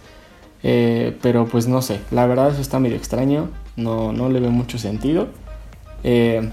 Eh, 0.63 1.15
pero 1.21 1.45
pues 1.45 1.67
no 1.67 1.81
sé, 1.81 1.99
la 2.11 2.25
verdad 2.25 2.51
eso 2.51 2.61
está 2.61 2.79
medio 2.79 2.97
extraño, 2.97 3.49
no, 3.77 4.11
no 4.11 4.29
le 4.29 4.39
veo 4.39 4.51
mucho 4.51 4.77
sentido. 4.77 5.27
Eh, 6.03 6.49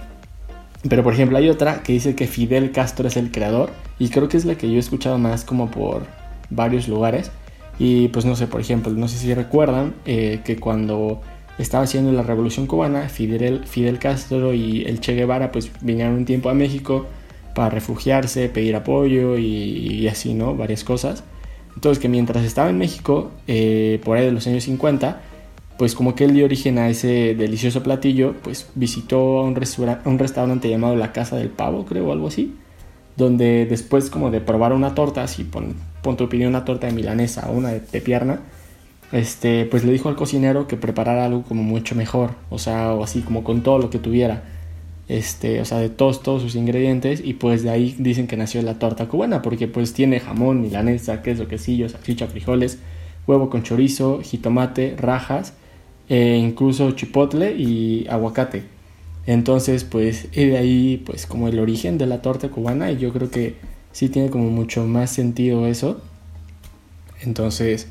pero 0.89 1.03
por 1.03 1.15
ejemplo 1.15 1.39
hay 1.39 1.49
otra 1.49 1.83
que 1.83 1.93
dice 1.93 2.15
que 2.15 2.27
Fidel 2.27 2.71
Castro 2.73 3.09
es 3.09 3.17
el 3.17 3.33
creador 3.33 3.71
y 3.99 4.11
creo 4.11 4.29
que 4.29 4.37
es 4.37 4.45
la 4.45 4.57
que 4.57 4.69
yo 4.69 4.77
he 4.77 4.79
escuchado 4.79 5.19
más 5.19 5.45
como 5.45 5.71
por 5.71 6.03
varios 6.51 6.89
lugares. 6.89 7.31
Y 7.79 8.09
pues 8.09 8.25
no 8.25 8.37
sé, 8.37 8.47
por 8.47 8.61
ejemplo, 8.61 8.93
no 8.93 9.09
sé 9.09 9.19
si 9.19 9.35
recuerdan 9.35 9.95
eh, 10.07 10.41
que 10.45 10.57
cuando 10.57 11.21
estaba 11.59 11.85
haciendo 11.85 12.13
la 12.13 12.23
revolución 12.23 12.67
cubana, 12.67 13.09
Fidel, 13.09 13.67
Fidel 13.67 13.99
Castro 13.99 14.53
y 14.53 14.85
el 14.85 15.01
Che 15.01 15.15
Guevara 15.15 15.53
pues 15.53 15.71
vinieron 15.81 16.15
un 16.15 16.25
tiempo 16.25 16.49
a 16.49 16.55
México 16.55 17.07
para 17.57 17.71
refugiarse, 17.71 18.51
pedir 18.51 18.77
apoyo 18.77 19.39
y, 19.39 20.07
así, 20.09 20.35
¿no? 20.35 20.55
Varias 20.55 20.85
cosas. 20.85 21.25
Entonces 21.75 22.01
que 22.01 22.09
mientras 22.09 22.45
estaba 22.45 22.69
en 22.69 22.77
México, 22.77 23.31
eh, 23.47 23.99
por 24.05 24.19
ahí 24.19 24.27
de 24.27 24.33
los 24.33 24.47
años 24.47 24.65
50, 24.65 25.23
pues 25.79 25.95
como 25.95 26.15
que 26.15 26.25
él 26.25 26.35
dio 26.35 26.45
origen 26.45 26.79
a 26.79 26.91
ese 26.91 27.35
delicioso 27.35 27.83
platillo, 27.83 28.35
pues 28.43 28.69
visitó 28.75 29.43
un, 29.43 29.59
un 30.05 30.19
restaurante 30.19 30.69
llamado 30.69 30.97
La 30.97 31.13
Casa 31.13 31.37
del 31.37 31.49
Pavo, 31.49 31.87
creo, 31.87 32.09
o 32.09 32.13
algo 32.13 32.29
así, 32.29 32.55
donde 33.17 33.65
después 33.65 34.11
como 34.11 34.31
de 34.31 34.43
probar 34.43 34.75
una 34.75 34.95
torta, 34.95 35.23
así 35.23 35.45
pon, 35.45 35.77
punto 36.03 36.29
pidió 36.29 36.49
una 36.49 36.67
torta 36.67 36.87
de 36.89 36.93
milanesa 36.93 37.49
o 37.49 37.53
una 37.53 37.71
de, 37.71 38.01
pierna, 38.03 38.41
este, 39.13 39.65
pues 39.65 39.83
le 39.83 39.93
dijo 39.93 40.11
al 40.11 40.17
cocinero 40.17 40.69
que 40.69 40.77
preparara 40.77 41.25
algo 41.25 41.43
como 41.43 41.63
mucho 41.63 41.95
mejor, 41.95 42.33
o 42.51 42.59
sea, 42.59 42.93
o 42.93 43.03
así 43.03 43.23
como 43.23 43.45
con 43.45 43.63
todo 43.63 43.79
lo 43.79 43.89
que 43.89 43.99
tuviera, 43.99 44.43
este, 45.09 45.61
o 45.61 45.65
sea, 45.65 45.79
de 45.79 45.89
todos, 45.89 46.23
todos 46.23 46.43
sus 46.43 46.57
ingredientes 46.57 47.23
y 47.25 47.35
pues 47.35 47.63
de 47.63 47.71
ahí 47.71 47.95
dicen 47.99 48.27
que 48.27 48.37
nació 48.37 48.63
la 48.63 48.79
torta 48.79 49.09
cubana, 49.09 49.43
porque 49.43 49.69
pues 49.69 49.93
tiene 49.93 50.21
jamón, 50.21 50.61
milanesa, 50.63 51.23
queso, 51.23 51.47
quesillo, 51.49 51.89
salchicha, 51.89 52.27
frijoles, 52.27 52.79
huevo 53.27 53.51
con 53.51 53.63
chorizo, 53.63 54.21
jitomate, 54.23 54.97
rajas, 54.97 55.55
e 56.09 56.37
incluso 56.37 56.93
chipotle 56.93 57.55
y 57.57 58.07
aguacate. 58.09 58.65
Entonces, 59.27 59.85
pues, 59.85 60.31
de 60.33 60.57
ahí, 60.57 61.03
pues, 61.05 61.27
como 61.27 61.49
el 61.49 61.59
origen 61.59 61.99
de 61.99 62.07
la 62.07 62.23
torta 62.23 62.49
cubana, 62.49 62.93
y 62.93 62.99
yo 62.99 63.13
creo 63.13 63.29
que 63.29 63.57
sí 63.91 64.09
tiene 64.09 64.31
como 64.31 64.51
mucho 64.51 64.87
más 64.87 65.11
sentido 65.11 65.67
eso. 65.67 66.01
Entonces, 67.23 67.89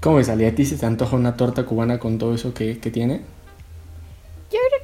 ¿Cómo 0.00 0.16
ves, 0.16 0.28
Ali? 0.28 0.44
¿A 0.44 0.54
se 0.56 0.76
te 0.76 0.86
antoja 0.86 1.16
una 1.16 1.36
torta 1.36 1.64
cubana 1.66 1.98
con 1.98 2.18
todo 2.18 2.34
eso 2.34 2.54
que 2.54 2.76
tiene? 2.76 3.22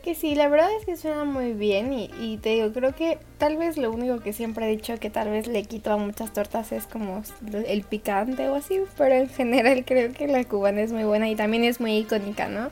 Que 0.03 0.17
sí, 0.17 0.35
la 0.35 0.49
verdad 0.49 0.69
es 0.81 0.85
que 0.85 0.97
suena 0.97 1.25
muy 1.25 1.53
bien 1.53 1.93
y, 1.93 2.37
te 2.39 2.51
digo, 2.51 2.73
creo 2.73 2.93
que 2.93 3.19
tal 3.39 3.57
vez 3.57 3.77
lo 3.77 3.93
único 3.93 4.19
que 4.19 4.33
siempre 4.33 4.67
he 4.67 4.71
dicho 4.71 4.99
que 4.99 5.11
tal 5.11 5.31
vez 5.31 5.47
le 5.47 5.63
quito 5.63 5.93
a 5.93 5.97
muchas 5.97 6.33
tortas 6.33 6.73
es 6.73 6.87
como 6.87 7.23
el 7.69 7.83
picante 7.85 8.49
o 8.49 8.57
así, 8.57 8.81
pero 8.99 9.15
en 9.15 9.29
general 9.29 9.85
creo 9.87 10.13
que 10.13 10.27
la 10.27 10.43
cubana 10.43 10.81
es 10.81 10.93
muy 10.93 11.05
buena 11.05 11.29
y 11.29 11.37
también 11.37 11.63
es 11.63 11.81
muy 11.81 11.99
icónica, 11.99 12.49
¿no? 12.49 12.69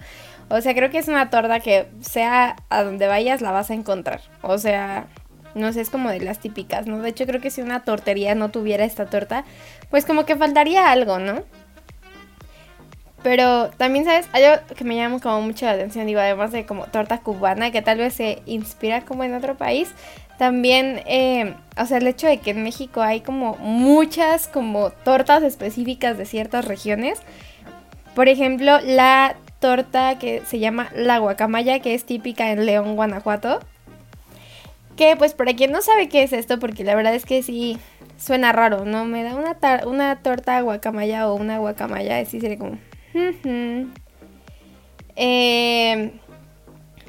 O 0.49 0.61
sea, 0.61 0.75
creo 0.75 0.91
que 0.91 0.99
es 0.99 1.07
una 1.07 1.31
torta 1.31 1.61
que 1.61 1.87
sea 2.01 2.57
a 2.69 2.83
donde 2.83 3.07
vayas 3.07 3.41
la 3.41 3.53
vas 3.53 3.71
a 3.71 3.75
encontrar. 3.75 4.21
O 4.43 4.59
sea, 4.59 5.07
no 5.55 5.73
sé, 5.73 5.83
es 5.83 5.91
como 5.91 6.11
de 6.11 6.21
las 6.21 6.41
típicas, 6.41 6.87
¿no? 6.87 6.99
De 6.99 7.11
hecho, 7.11 7.27
creo 7.27 7.41
que 7.41 7.51
si 7.51 7.63
una 7.63 7.85
tortería 7.85 8.35
no 8.35 8.51
tuviera 8.51 8.85
esta 8.85 9.07
torta, 9.07 9.45
pues 9.89 10.05
como 10.05 10.25
que 10.27 10.35
faltaría 10.35 10.91
algo, 10.91 11.21
¿no? 11.21 11.45
Pero 13.23 13.69
también, 13.77 14.05
¿sabes? 14.05 14.29
Algo 14.33 14.63
que 14.75 14.85
me 14.85 14.97
llama 14.97 15.21
como 15.21 15.43
mucho 15.43 15.67
la 15.67 15.73
atención, 15.73 16.07
digo, 16.07 16.21
además 16.21 16.53
de 16.53 16.65
como 16.65 16.87
torta 16.87 17.19
cubana, 17.19 17.71
que 17.71 17.83
tal 17.83 17.99
vez 17.99 18.15
se 18.15 18.43
inspira 18.47 19.03
como 19.03 19.25
en 19.25 19.35
otro 19.35 19.57
país. 19.57 19.93
También, 20.39 21.03
eh, 21.05 21.55
o 21.77 21.85
sea, 21.85 21.99
el 21.99 22.07
hecho 22.07 22.27
de 22.27 22.39
que 22.39 22.53
en 22.53 22.63
México 22.63 23.03
hay 23.03 23.21
como 23.21 23.57
muchas 23.57 24.49
como 24.49 24.91
tortas 24.91 25.43
específicas 25.43 26.17
de 26.17 26.25
ciertas 26.25 26.65
regiones. 26.65 27.21
Por 28.15 28.29
ejemplo, 28.29 28.81
la 28.81 29.37
torta 29.59 30.19
que 30.19 30.43
se 30.47 30.59
llama 30.59 30.89
la 30.95 31.19
guacamaya, 31.19 31.81
que 31.81 31.95
es 31.95 32.05
típica 32.05 32.53
en 32.53 32.65
León, 32.65 32.97
Guanajuato. 32.97 33.61
Que 34.97 35.15
pues 35.17 35.35
para 35.35 35.55
quien 35.55 35.73
no 35.73 35.83
sabe 35.83 36.09
qué 36.09 36.23
es 36.23 36.33
esto, 36.33 36.59
porque 36.59 36.85
la 36.85 36.95
verdad 36.95 37.15
es 37.15 37.27
que 37.27 37.43
sí 37.43 37.79
suena 38.19 38.53
raro, 38.53 38.87
¿no? 38.87 39.05
Me 39.05 39.23
da 39.23 39.35
una, 39.35 39.57
una 39.87 40.17
torta 40.17 40.61
guacamaya 40.63 41.29
o 41.29 41.35
una 41.35 41.59
guacamaya, 41.59 42.19
así 42.19 42.41
sería 42.41 42.57
como... 42.59 42.79
Eh, 45.17 46.13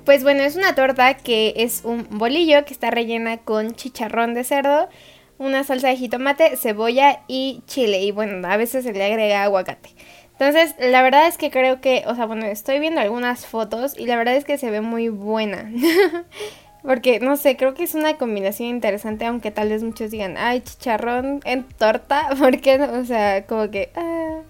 pues 0.05 0.24
bueno, 0.24 0.43
es 0.43 0.55
una 0.55 0.75
torta 0.75 1.13
que 1.15 1.53
es 1.58 1.84
un 1.86 2.08
bolillo 2.10 2.65
que 2.65 2.74
está 2.74 2.89
rellena 2.89 3.38
con 3.38 3.74
chicharrón 3.75 4.34
de 4.34 4.43
cerdo, 4.43 4.89
una 5.38 5.63
salsa 5.63 5.89
de 5.89 5.98
jitomate, 5.98 6.58
cebolla 6.58 7.22
y 7.27 7.63
chile. 7.67 8.01
Y 8.01 8.12
bueno, 8.12 8.48
a 8.48 8.58
veces 8.58 8.84
se 8.84 8.93
le 8.93 9.03
agrega 9.03 9.43
aguacate. 9.43 9.89
Entonces, 10.34 10.75
la 10.79 11.03
verdad 11.03 11.27
es 11.27 11.38
que 11.38 11.51
creo 11.51 11.81
que, 11.81 12.03
o 12.08 12.15
sea, 12.15 12.25
bueno, 12.25 12.46
estoy 12.48 12.79
viendo 12.79 13.00
algunas 13.00 13.46
fotos 13.46 13.98
y 13.98 14.08
la 14.08 14.15
verdad 14.15 14.36
es 14.36 14.43
que 14.43 14.58
se 14.58 14.72
ve 14.72 14.81
muy 14.81 15.10
buena. 15.10 15.72
Porque, 16.81 17.20
no 17.20 17.38
sé, 17.38 17.58
creo 17.58 17.75
que 17.75 17.84
es 17.84 17.93
una 17.93 18.17
combinación 18.17 18.70
interesante, 18.70 19.25
aunque 19.25 19.51
tal 19.51 19.70
vez 19.70 19.84
muchos 19.84 20.10
digan, 20.10 20.36
ay, 20.38 20.62
chicharrón 20.62 21.41
en 21.46 21.63
torta, 21.63 22.29
porque, 22.39 22.81
o 22.81 23.05
sea, 23.05 23.46
como 23.46 23.70
que... 23.70 23.91
Ah. 23.96 24.41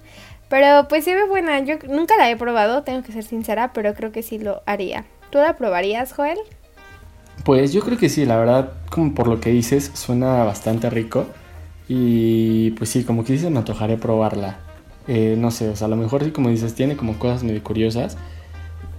Pero 0.51 0.89
pues 0.89 1.05
se 1.05 1.15
ve 1.15 1.25
buena, 1.25 1.61
yo 1.61 1.75
nunca 1.87 2.17
la 2.17 2.29
he 2.29 2.35
probado, 2.35 2.83
tengo 2.83 3.03
que 3.03 3.13
ser 3.13 3.23
sincera, 3.23 3.71
pero 3.71 3.93
creo 3.93 4.11
que 4.11 4.21
sí 4.21 4.37
lo 4.37 4.61
haría. 4.65 5.05
¿Tú 5.29 5.37
la 5.37 5.55
probarías, 5.55 6.11
Joel? 6.11 6.37
Pues 7.45 7.71
yo 7.71 7.79
creo 7.81 7.97
que 7.97 8.09
sí, 8.09 8.25
la 8.25 8.35
verdad, 8.35 8.73
como 8.89 9.15
por 9.15 9.29
lo 9.29 9.39
que 9.39 9.49
dices, 9.49 9.91
suena 9.93 10.43
bastante 10.43 10.89
rico. 10.89 11.25
Y 11.87 12.71
pues 12.71 12.89
sí, 12.89 13.05
como 13.05 13.23
que 13.23 13.37
se 13.37 13.49
me 13.49 13.59
antojaré 13.59 13.95
probarla. 13.95 14.59
Eh, 15.07 15.35
no 15.37 15.51
sé, 15.51 15.69
o 15.69 15.75
sea, 15.77 15.87
a 15.87 15.89
lo 15.89 15.95
mejor 15.95 16.25
sí, 16.25 16.31
como 16.31 16.49
dices, 16.49 16.75
tiene 16.75 16.97
como 16.97 17.17
cosas 17.17 17.43
medio 17.43 17.63
curiosas. 17.63 18.17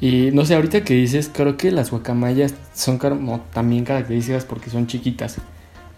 Y 0.01 0.31
no 0.33 0.47
sé, 0.47 0.55
ahorita 0.55 0.85
que 0.85 0.95
dices, 0.95 1.31
creo 1.31 1.59
que 1.59 1.71
las 1.71 1.91
guacamayas 1.91 2.55
son 2.73 2.97
como 2.97 3.41
también 3.53 3.85
características 3.85 4.47
porque 4.47 4.71
son 4.71 4.87
chiquitas. 4.87 5.37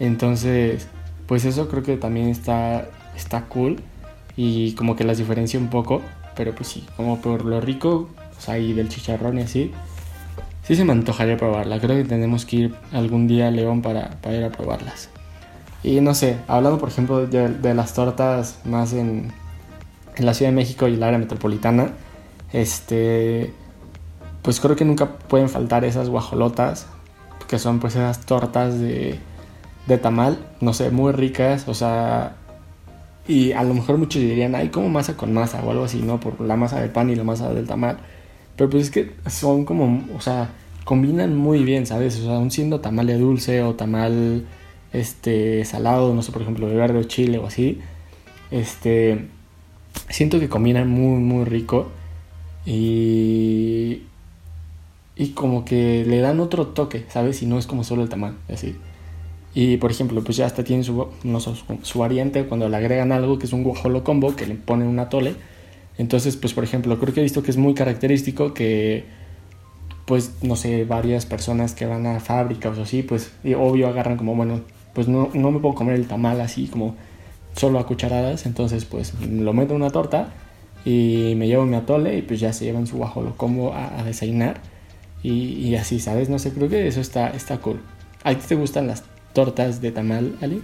Entonces, 0.00 0.88
pues 1.28 1.44
eso 1.44 1.68
creo 1.68 1.84
que 1.84 1.96
también 1.96 2.26
está, 2.26 2.88
está 3.14 3.42
cool 3.42 3.80
y 4.36 4.72
como 4.72 4.96
que 4.96 5.04
las 5.04 5.18
diferencia 5.18 5.58
un 5.58 5.68
poco. 5.68 6.02
Pero 6.36 6.54
pues 6.54 6.68
sí, 6.68 6.84
como 6.96 7.20
por 7.20 7.44
lo 7.44 7.60
rico, 7.60 8.08
o 8.36 8.40
sea, 8.40 8.58
y 8.58 8.72
del 8.72 8.88
chicharrón 8.88 9.38
y 9.38 9.42
así, 9.42 9.70
sí 10.64 10.74
se 10.74 10.84
me 10.84 10.92
antojaría 10.92 11.36
probarla. 11.36 11.80
Creo 11.80 11.96
que 11.96 12.04
tenemos 12.04 12.44
que 12.44 12.56
ir 12.56 12.74
algún 12.92 13.28
día 13.28 13.48
a 13.48 13.50
León 13.50 13.82
para, 13.82 14.10
para 14.20 14.36
ir 14.36 14.44
a 14.44 14.50
probarlas. 14.50 15.10
Y 15.82 16.00
no 16.00 16.14
sé, 16.14 16.38
hablando 16.48 16.78
por 16.78 16.88
ejemplo 16.88 17.26
de, 17.26 17.50
de 17.50 17.74
las 17.74 17.92
tortas 17.94 18.58
más 18.64 18.94
en, 18.94 19.32
en 20.16 20.26
la 20.26 20.34
Ciudad 20.34 20.50
de 20.50 20.56
México 20.56 20.88
y 20.88 20.94
el 20.94 21.02
área 21.02 21.18
metropolitana, 21.18 21.90
este, 22.52 23.52
pues 24.42 24.60
creo 24.60 24.76
que 24.76 24.84
nunca 24.84 25.16
pueden 25.18 25.48
faltar 25.48 25.84
esas 25.84 26.08
guajolotas, 26.08 26.86
que 27.48 27.58
son 27.58 27.80
pues 27.80 27.96
esas 27.96 28.20
tortas 28.24 28.80
de, 28.80 29.18
de 29.86 29.98
tamal, 29.98 30.38
no 30.60 30.72
sé, 30.72 30.90
muy 30.90 31.12
ricas, 31.12 31.68
o 31.68 31.74
sea, 31.74 32.36
y 33.26 33.52
a 33.52 33.62
lo 33.62 33.74
mejor 33.74 33.96
muchos 33.98 34.20
dirían, 34.20 34.54
ay, 34.54 34.68
como 34.68 34.88
masa 34.88 35.16
con 35.16 35.32
masa 35.32 35.62
o 35.64 35.70
algo 35.70 35.84
así, 35.84 36.02
¿no? 36.02 36.20
Por 36.20 36.40
la 36.40 36.56
masa 36.56 36.80
del 36.80 36.90
pan 36.90 37.10
y 37.10 37.14
la 37.16 37.24
masa 37.24 37.52
del 37.52 37.66
tamal. 37.66 37.98
Pero 38.56 38.70
pues 38.70 38.84
es 38.84 38.90
que 38.90 39.12
son 39.28 39.64
como, 39.64 40.04
o 40.14 40.20
sea, 40.20 40.50
combinan 40.84 41.36
muy 41.36 41.64
bien, 41.64 41.86
¿sabes? 41.86 42.18
O 42.20 42.24
sea, 42.24 42.36
aún 42.36 42.50
siendo 42.50 42.80
tamal 42.80 43.06
de 43.06 43.18
dulce 43.18 43.62
o 43.62 43.74
tamal, 43.74 44.44
este, 44.92 45.64
salado, 45.64 46.14
no 46.14 46.22
sé, 46.22 46.32
por 46.32 46.42
ejemplo, 46.42 46.68
de 46.68 46.76
verde 46.76 46.98
o 46.98 47.04
chile 47.04 47.38
o 47.38 47.46
así, 47.46 47.80
este, 48.50 49.28
siento 50.08 50.38
que 50.40 50.48
combinan 50.48 50.88
muy, 50.88 51.20
muy 51.20 51.44
rico 51.44 51.90
y, 52.66 54.02
y 55.16 55.28
como 55.30 55.64
que 55.64 56.04
le 56.06 56.20
dan 56.20 56.40
otro 56.40 56.68
toque, 56.68 57.04
¿sabes? 57.08 57.42
Y 57.42 57.46
no 57.46 57.58
es 57.58 57.66
como 57.66 57.84
solo 57.84 58.02
el 58.02 58.08
tamal, 58.08 58.36
así. 58.52 58.76
Y 59.54 59.76
por 59.76 59.90
ejemplo, 59.92 60.22
pues 60.24 60.36
ya 60.36 60.46
hasta 60.46 60.64
tiene 60.64 60.82
su, 60.82 61.06
su 61.82 61.98
variante 61.98 62.44
cuando 62.44 62.68
le 62.68 62.76
agregan 62.76 63.12
algo 63.12 63.38
que 63.38 63.46
es 63.46 63.52
un 63.52 63.62
guajolo 63.62 64.02
combo, 64.02 64.34
que 64.34 64.46
le 64.46 64.56
ponen 64.56 64.88
una 64.88 65.08
tole. 65.08 65.34
Entonces, 65.96 66.36
pues 66.36 66.52
por 66.52 66.64
ejemplo, 66.64 66.98
creo 66.98 67.14
que 67.14 67.20
he 67.20 67.22
visto 67.22 67.42
que 67.42 67.52
es 67.52 67.56
muy 67.56 67.74
característico 67.74 68.52
que, 68.52 69.04
pues 70.06 70.32
no 70.42 70.56
sé, 70.56 70.84
varias 70.84 71.24
personas 71.24 71.74
que 71.74 71.86
van 71.86 72.06
a 72.06 72.18
fábricas 72.18 72.76
o 72.78 72.82
así, 72.82 73.02
pues 73.02 73.32
obvio 73.56 73.86
agarran 73.86 74.16
como, 74.16 74.34
bueno, 74.34 74.62
pues 74.92 75.06
no, 75.06 75.30
no 75.34 75.52
me 75.52 75.60
puedo 75.60 75.74
comer 75.74 75.94
el 75.94 76.08
tamal 76.08 76.40
así 76.40 76.66
como 76.66 76.96
solo 77.56 77.78
a 77.78 77.86
cucharadas, 77.86 78.46
entonces 78.46 78.84
pues 78.84 79.14
lo 79.20 79.52
meto 79.52 79.74
en 79.74 79.82
una 79.82 79.90
torta 79.90 80.32
y 80.84 81.34
me 81.36 81.46
llevo 81.46 81.64
mi 81.64 81.76
atole 81.76 82.18
y 82.18 82.22
pues 82.22 82.40
ya 82.40 82.52
se 82.52 82.64
llevan 82.64 82.86
su 82.88 82.96
guajolo 82.96 83.36
combo 83.36 83.72
a, 83.72 84.00
a 84.00 84.04
desayunar 84.04 84.60
y, 85.22 85.30
y, 85.30 85.76
así, 85.76 86.00
¿sabes? 86.00 86.28
No 86.28 86.38
sé, 86.38 86.52
creo 86.52 86.68
que 86.68 86.86
eso 86.86 87.00
está, 87.00 87.30
está 87.30 87.58
cool. 87.58 87.80
¿A 88.24 88.34
ti 88.34 88.44
te 88.46 88.56
gustan 88.56 88.86
las 88.86 89.04
tortas 89.34 89.82
de 89.82 89.92
tamal, 89.92 90.34
Ali? 90.40 90.62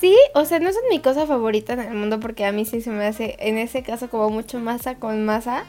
Sí, 0.00 0.16
o 0.34 0.44
sea, 0.44 0.58
no 0.58 0.72
son 0.72 0.82
mi 0.90 1.00
cosa 1.00 1.26
favorita 1.26 1.72
en 1.72 1.80
el 1.80 1.94
mundo 1.94 2.20
porque 2.20 2.44
a 2.44 2.52
mí 2.52 2.64
sí 2.64 2.82
se 2.82 2.90
me 2.90 3.06
hace, 3.06 3.36
en 3.38 3.56
ese 3.56 3.82
caso, 3.82 4.10
como 4.10 4.28
mucho 4.28 4.58
masa 4.58 4.96
con 4.96 5.24
masa. 5.24 5.64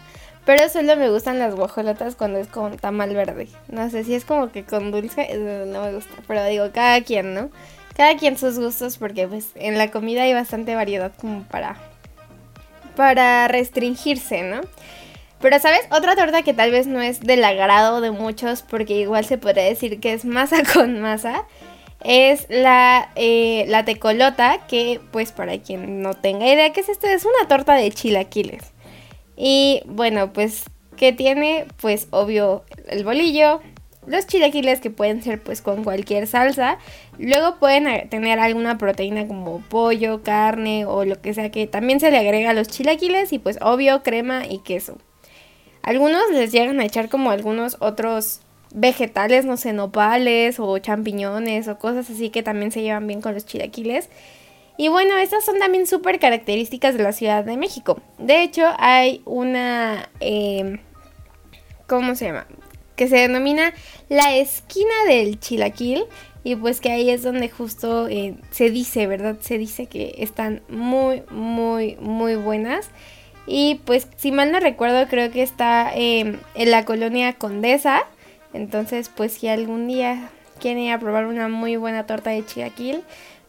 Pero 0.45 0.67
solo 0.67 0.97
me 0.97 1.09
gustan 1.09 1.39
las 1.39 1.55
guajolotas 1.55 2.15
cuando 2.15 2.37
es 2.39 2.47
con 2.47 2.75
tamal 2.77 3.15
verde. 3.15 3.47
No 3.69 3.89
sé 3.89 4.03
si 4.03 4.13
es 4.13 4.25
como 4.25 4.51
que 4.51 4.65
con 4.65 4.91
dulce, 4.91 5.27
eh, 5.29 5.65
no 5.67 5.83
me 5.83 5.93
gusta. 5.93 6.15
Pero 6.27 6.45
digo, 6.47 6.65
cada 6.73 7.01
quien, 7.01 7.33
¿no? 7.33 7.49
Cada 7.95 8.17
quien 8.17 8.37
sus 8.37 8.59
gustos 8.59 8.97
porque 8.97 9.27
pues 9.27 9.51
en 9.55 9.77
la 9.77 9.89
comida 9.91 10.23
hay 10.23 10.33
bastante 10.33 10.75
variedad 10.75 11.13
como 11.17 11.43
para 11.43 11.77
para 12.95 13.47
restringirse, 13.47 14.43
¿no? 14.43 14.61
Pero, 15.43 15.59
¿sabes? 15.59 15.81
Otra 15.91 16.15
torta 16.15 16.41
que 16.41 16.53
tal 16.53 16.71
vez 16.71 16.87
no 16.87 17.01
es 17.01 17.19
del 17.19 17.43
agrado 17.43 17.99
de 17.99 18.11
muchos, 18.11 18.61
porque 18.61 19.01
igual 19.01 19.25
se 19.25 19.37
podría 19.37 19.65
decir 19.65 19.99
que 19.99 20.13
es 20.13 20.23
masa 20.23 20.63
con 20.73 21.01
masa, 21.01 21.43
es 22.01 22.45
la, 22.47 23.11
eh, 23.17 23.65
la 23.67 23.83
tecolota, 23.83 24.59
que 24.69 25.01
pues 25.11 25.33
para 25.33 25.57
quien 25.57 26.01
no 26.01 26.13
tenga 26.13 26.47
idea 26.47 26.71
qué 26.71 26.79
es 26.79 26.87
esto, 26.87 27.07
es 27.07 27.25
una 27.25 27.49
torta 27.49 27.75
de 27.75 27.91
chilaquiles. 27.91 28.71
Y 29.35 29.81
bueno, 29.85 30.31
pues 30.31 30.63
que 30.95 31.11
tiene 31.11 31.65
pues 31.81 32.07
obvio 32.11 32.63
el 32.87 33.03
bolillo, 33.03 33.59
los 34.07 34.25
chilaquiles 34.25 34.79
que 34.79 34.91
pueden 34.91 35.21
ser 35.23 35.43
pues 35.43 35.61
con 35.61 35.83
cualquier 35.83 36.25
salsa. 36.25 36.77
Luego 37.19 37.57
pueden 37.59 38.07
tener 38.07 38.39
alguna 38.39 38.77
proteína 38.77 39.27
como 39.27 39.59
pollo, 39.59 40.23
carne 40.23 40.85
o 40.85 41.03
lo 41.03 41.21
que 41.21 41.33
sea 41.33 41.51
que 41.51 41.67
también 41.67 41.99
se 41.99 42.11
le 42.11 42.17
agrega 42.17 42.53
los 42.53 42.69
chilaquiles 42.69 43.33
y 43.33 43.39
pues 43.39 43.59
obvio 43.61 44.03
crema 44.03 44.45
y 44.47 44.59
queso. 44.59 44.99
Algunos 45.83 46.31
les 46.31 46.51
llegan 46.51 46.79
a 46.79 46.85
echar 46.85 47.09
como 47.09 47.29
algunos 47.29 47.77
otros 47.79 48.39
vegetales, 48.73 49.45
no 49.45 49.57
sé, 49.57 49.73
nopales 49.73 50.59
o 50.59 50.77
champiñones 50.79 51.67
o 51.67 51.77
cosas 51.77 52.09
así 52.09 52.29
que 52.29 52.41
también 52.41 52.71
se 52.71 52.81
llevan 52.81 53.05
bien 53.05 53.21
con 53.21 53.33
los 53.33 53.45
chilaquiles. 53.45 54.09
Y 54.77 54.87
bueno, 54.87 55.17
estas 55.17 55.45
son 55.45 55.59
también 55.59 55.85
súper 55.85 56.19
características 56.19 56.97
de 56.97 57.03
la 57.03 57.11
Ciudad 57.11 57.43
de 57.43 57.57
México. 57.57 58.01
De 58.17 58.41
hecho, 58.41 58.63
hay 58.79 59.21
una... 59.25 60.09
Em, 60.19 60.79
¿Cómo 61.85 62.15
se 62.15 62.25
llama? 62.25 62.47
Que 62.95 63.07
se 63.07 63.17
denomina 63.17 63.73
la 64.09 64.35
esquina 64.35 64.93
del 65.07 65.39
chilaquil. 65.39 66.05
Y 66.43 66.55
pues 66.55 66.81
que 66.81 66.91
ahí 66.91 67.09
es 67.09 67.23
donde 67.23 67.49
justo 67.49 68.07
eh, 68.07 68.35
se 68.51 68.69
dice, 68.71 69.05
¿verdad? 69.05 69.37
Se 69.41 69.57
dice 69.57 69.85
que 69.85 70.15
están 70.17 70.61
muy, 70.69 71.23
muy, 71.29 71.95
muy 71.97 72.35
buenas. 72.35 72.89
Y 73.45 73.81
pues 73.85 74.07
si 74.15 74.31
mal 74.31 74.51
no 74.51 74.59
recuerdo 74.59 75.07
creo 75.07 75.31
que 75.31 75.43
está 75.43 75.91
em, 75.93 76.37
en 76.55 76.71
la 76.71 76.85
colonia 76.85 77.33
Condesa. 77.33 78.03
Entonces 78.53 79.09
pues 79.09 79.33
si 79.33 79.47
algún 79.47 79.87
día 79.87 80.29
quieren 80.59 80.83
ir 80.83 80.93
a 80.93 80.99
probar 80.99 81.25
una 81.25 81.47
muy 81.49 81.75
buena 81.75 82.05
torta 82.05 82.29
de 82.29 82.45
chilaquil, 82.45 83.03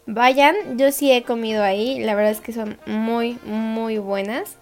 vayan, 0.05 0.55
yo 0.77 0.91
sí 0.91 1.11
he 1.11 1.23
comido 1.23 1.63
ahí, 1.63 1.99
la 1.99 2.15
verdad 2.15 2.31
es 2.31 2.41
que 2.41 2.53
son 2.53 2.77
muy, 2.85 3.37
muy 3.45 3.97
buenas. 3.97 4.57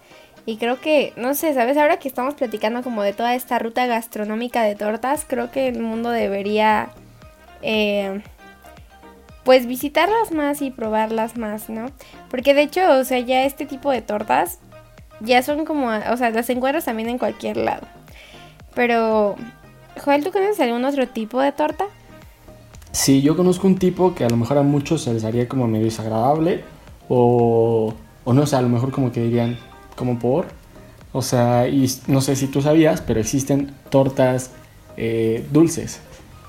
Y 0.45 0.57
creo 0.57 0.81
que, 0.81 1.13
no 1.15 1.35
sé, 1.35 1.53
¿sabes? 1.53 1.77
Ahora 1.77 1.97
que 1.97 2.07
estamos 2.07 2.33
platicando 2.33 2.83
como 2.83 3.01
de 3.01 3.13
toda 3.13 3.33
esta 3.33 3.59
ruta 3.59 3.85
gastronómica 3.85 4.63
de 4.63 4.75
tortas, 4.75 5.25
creo 5.27 5.51
que 5.51 5.69
el 5.69 5.79
mundo 5.79 6.09
debería, 6.09 6.89
eh, 7.61 8.21
pues, 9.45 9.67
visitarlas 9.67 10.31
más 10.31 10.61
y 10.61 10.69
probarlas 10.69 11.37
más, 11.37 11.69
¿no? 11.69 11.85
Porque 12.29 12.53
de 12.53 12.63
hecho, 12.63 12.81
o 12.99 13.03
sea, 13.05 13.19
ya 13.19 13.45
este 13.45 13.65
tipo 13.65 13.89
de 13.89 14.01
tortas 14.01 14.59
ya 15.23 15.41
son 15.41 15.65
como, 15.65 15.87
o 15.87 16.17
sea, 16.17 16.29
las 16.29 16.49
encuentras 16.49 16.85
también 16.85 17.09
en 17.09 17.17
cualquier 17.17 17.57
lado. 17.57 17.87
Pero, 18.75 19.35
Joel, 20.03 20.23
¿tú 20.23 20.31
conoces 20.31 20.59
algún 20.59 20.83
otro 20.85 21.07
tipo 21.07 21.41
de 21.41 21.51
torta? 21.51 21.85
Sí, 22.91 23.21
yo 23.21 23.35
conozco 23.35 23.67
un 23.67 23.77
tipo 23.77 24.13
que 24.13 24.23
a 24.23 24.29
lo 24.29 24.37
mejor 24.37 24.57
a 24.59 24.63
muchos 24.63 25.01
se 25.03 25.13
les 25.13 25.23
haría 25.23 25.47
como 25.47 25.67
medio 25.67 25.85
desagradable 25.85 26.63
o, 27.09 27.93
o 28.23 28.33
no 28.33 28.45
sé, 28.45 28.55
a 28.55 28.61
lo 28.61 28.69
mejor 28.69 28.91
como 28.91 29.11
que 29.11 29.23
dirían, 29.23 29.57
como 29.95 30.19
por. 30.19 30.45
O 31.11 31.21
sea, 31.21 31.67
y 31.67 31.87
no 32.07 32.21
sé 32.21 32.35
si 32.35 32.47
tú 32.47 32.61
sabías, 32.61 33.01
pero 33.01 33.19
existen 33.19 33.71
tortas 33.89 34.51
eh, 34.97 35.45
dulces. 35.51 36.01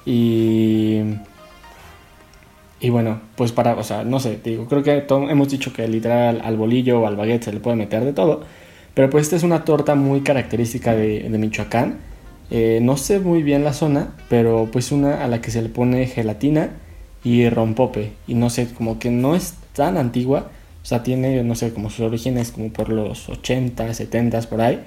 Y. 0.04 1.00
Y 2.80 2.90
bueno, 2.90 3.20
pues 3.36 3.52
para, 3.52 3.74
o 3.76 3.82
sea, 3.82 4.04
no 4.04 4.20
sé, 4.20 4.38
digo, 4.44 4.66
creo 4.66 4.82
que 4.82 5.06
hemos 5.08 5.48
dicho 5.48 5.72
que 5.72 5.88
literal 5.88 6.42
al 6.44 6.56
bolillo 6.58 7.00
o 7.00 7.06
al 7.06 7.16
baguette 7.16 7.44
se 7.44 7.52
le 7.52 7.60
puede 7.60 7.76
meter 7.76 8.04
de 8.04 8.12
todo. 8.12 8.42
Pero 8.94 9.10
pues 9.10 9.22
esta 9.24 9.36
es 9.36 9.42
una 9.42 9.64
torta 9.64 9.94
muy 9.96 10.20
característica 10.20 10.94
de, 10.94 11.28
Michoacán. 11.28 11.98
Eh, 12.50 12.78
no 12.82 12.96
sé 12.96 13.18
muy 13.18 13.42
bien 13.42 13.64
la 13.64 13.72
zona, 13.72 14.14
pero 14.28 14.68
pues 14.72 14.92
una 14.92 15.24
a 15.24 15.28
la 15.28 15.40
que 15.40 15.50
se 15.50 15.62
le 15.62 15.68
pone 15.68 16.06
gelatina 16.06 16.70
y 17.24 17.48
rompope. 17.48 18.12
Y 18.26 18.34
no 18.34 18.50
sé, 18.50 18.68
como 18.72 18.98
que 18.98 19.10
no 19.10 19.34
es 19.34 19.54
tan 19.72 19.96
antigua, 19.96 20.50
o 20.82 20.86
sea, 20.86 21.02
tiene, 21.02 21.42
no 21.42 21.54
sé, 21.54 21.72
como 21.72 21.90
sus 21.90 22.00
orígenes 22.00 22.52
como 22.52 22.70
por 22.72 22.90
los 22.90 23.28
80, 23.28 23.92
70 23.94 24.42
por 24.42 24.60
ahí. 24.60 24.80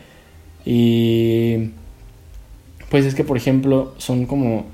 Y 0.64 1.72
pues 2.90 3.06
es 3.06 3.16
que, 3.16 3.24
por 3.24 3.36
ejemplo, 3.38 3.94
son 3.98 4.26
como, 4.26 4.66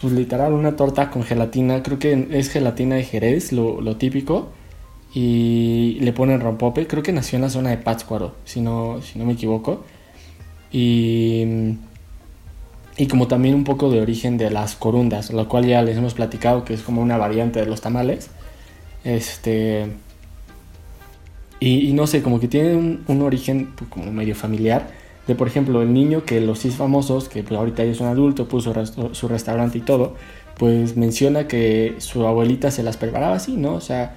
pues 0.00 0.12
literal, 0.12 0.52
una 0.52 0.76
torta 0.76 1.10
con 1.10 1.24
gelatina. 1.24 1.82
Creo 1.82 1.98
que 1.98 2.28
es 2.30 2.50
gelatina 2.50 2.96
de 2.96 3.04
Jerez, 3.04 3.52
lo, 3.52 3.80
lo 3.80 3.96
típico. 3.96 4.50
Y 5.14 5.98
le 6.00 6.12
ponen 6.12 6.40
rompope. 6.40 6.86
Creo 6.86 7.02
que 7.02 7.12
nació 7.12 7.36
en 7.36 7.42
la 7.42 7.50
zona 7.50 7.70
de 7.70 7.76
Pátzcuaro, 7.76 8.34
si 8.44 8.60
no, 8.60 9.00
si 9.02 9.18
no 9.18 9.26
me 9.26 9.34
equivoco. 9.34 9.84
Y, 10.70 11.44
y 12.96 13.06
como 13.06 13.28
también 13.28 13.54
un 13.54 13.64
poco 13.64 13.90
de 13.90 14.00
origen 14.00 14.38
de 14.38 14.50
las 14.50 14.74
corundas, 14.74 15.30
lo 15.30 15.48
cual 15.48 15.66
ya 15.66 15.82
les 15.82 15.96
hemos 15.96 16.14
platicado 16.14 16.64
que 16.64 16.74
es 16.74 16.82
como 16.82 17.02
una 17.02 17.16
variante 17.16 17.60
de 17.60 17.66
los 17.66 17.80
tamales. 17.80 18.30
Este. 19.04 19.86
Y, 21.60 21.92
no 21.92 22.08
sé, 22.08 22.22
como 22.22 22.40
que 22.40 22.48
tiene 22.48 22.74
un, 22.74 23.22
origen 23.22 23.72
pues, 23.76 23.88
como 23.88 24.10
medio 24.10 24.34
familiar. 24.34 24.90
De 25.28 25.36
por 25.36 25.46
ejemplo, 25.46 25.82
el 25.82 25.92
niño 25.92 26.24
que 26.24 26.40
los 26.40 26.58
seis 26.58 26.74
famosos, 26.74 27.28
que 27.28 27.44
pues, 27.44 27.56
ahorita 27.56 27.84
ya 27.84 27.92
es 27.92 28.00
un 28.00 28.08
adulto, 28.08 28.48
puso 28.48 28.74
su 29.14 29.28
restaurante 29.28 29.78
y 29.78 29.82
todo, 29.82 30.16
pues 30.58 30.96
menciona 30.96 31.46
que 31.46 31.94
su 31.98 32.26
abuelita 32.26 32.72
se 32.72 32.82
las 32.82 32.96
preparaba 32.96 33.36
así, 33.36 33.56
¿no? 33.56 33.74
O 33.74 33.80
sea, 33.80 34.16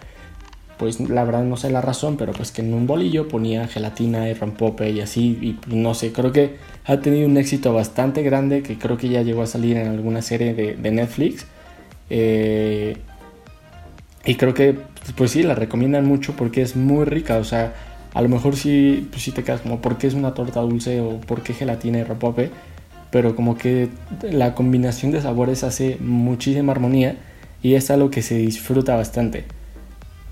pues 0.77 0.99
la 0.99 1.23
verdad 1.23 1.43
no 1.43 1.57
sé 1.57 1.69
la 1.69 1.81
razón, 1.81 2.17
pero 2.17 2.33
pues 2.33 2.51
que 2.51 2.61
en 2.61 2.73
un 2.73 2.87
bolillo 2.87 3.27
ponía 3.27 3.67
gelatina 3.67 4.29
y 4.29 4.33
rompope 4.33 4.89
y 4.89 5.01
así, 5.01 5.37
y 5.41 5.75
no 5.75 5.93
sé, 5.93 6.11
creo 6.11 6.31
que 6.31 6.55
ha 6.85 6.99
tenido 6.99 7.27
un 7.27 7.37
éxito 7.37 7.73
bastante 7.73 8.21
grande 8.21 8.61
que 8.61 8.77
creo 8.77 8.97
que 8.97 9.09
ya 9.09 9.23
llegó 9.23 9.41
a 9.41 9.47
salir 9.47 9.77
en 9.77 9.87
alguna 9.87 10.21
serie 10.21 10.53
de, 10.53 10.91
Netflix. 10.91 11.47
Eh, 12.09 12.97
y 14.25 14.35
creo 14.35 14.53
que, 14.53 14.77
pues 15.15 15.31
sí, 15.31 15.43
la 15.43 15.55
recomiendan 15.55 16.05
mucho 16.05 16.33
porque 16.35 16.61
es 16.61 16.75
muy 16.75 17.05
rica. 17.05 17.37
O 17.37 17.43
sea, 17.43 17.73
a 18.13 18.21
lo 18.21 18.29
mejor 18.29 18.55
sí, 18.55 19.07
pues 19.09 19.23
sí 19.23 19.31
te 19.31 19.43
quedas 19.43 19.61
como, 19.61 19.81
¿por 19.81 19.97
qué 19.97 20.07
es 20.07 20.13
una 20.13 20.33
torta 20.33 20.61
dulce 20.61 21.01
o 21.01 21.19
por 21.21 21.41
qué 21.41 21.53
gelatina 21.53 21.99
y 21.99 22.03
ropope? 22.03 22.51
Pero 23.11 23.35
como 23.35 23.57
que 23.57 23.89
la 24.21 24.53
combinación 24.55 25.11
de 25.11 25.21
sabores 25.21 25.63
hace 25.63 25.97
muchísima 25.99 26.71
armonía 26.71 27.15
y 27.63 27.73
es 27.75 27.89
algo 27.89 28.11
que 28.11 28.21
se 28.21 28.37
disfruta 28.37 28.95
bastante. 28.95 29.45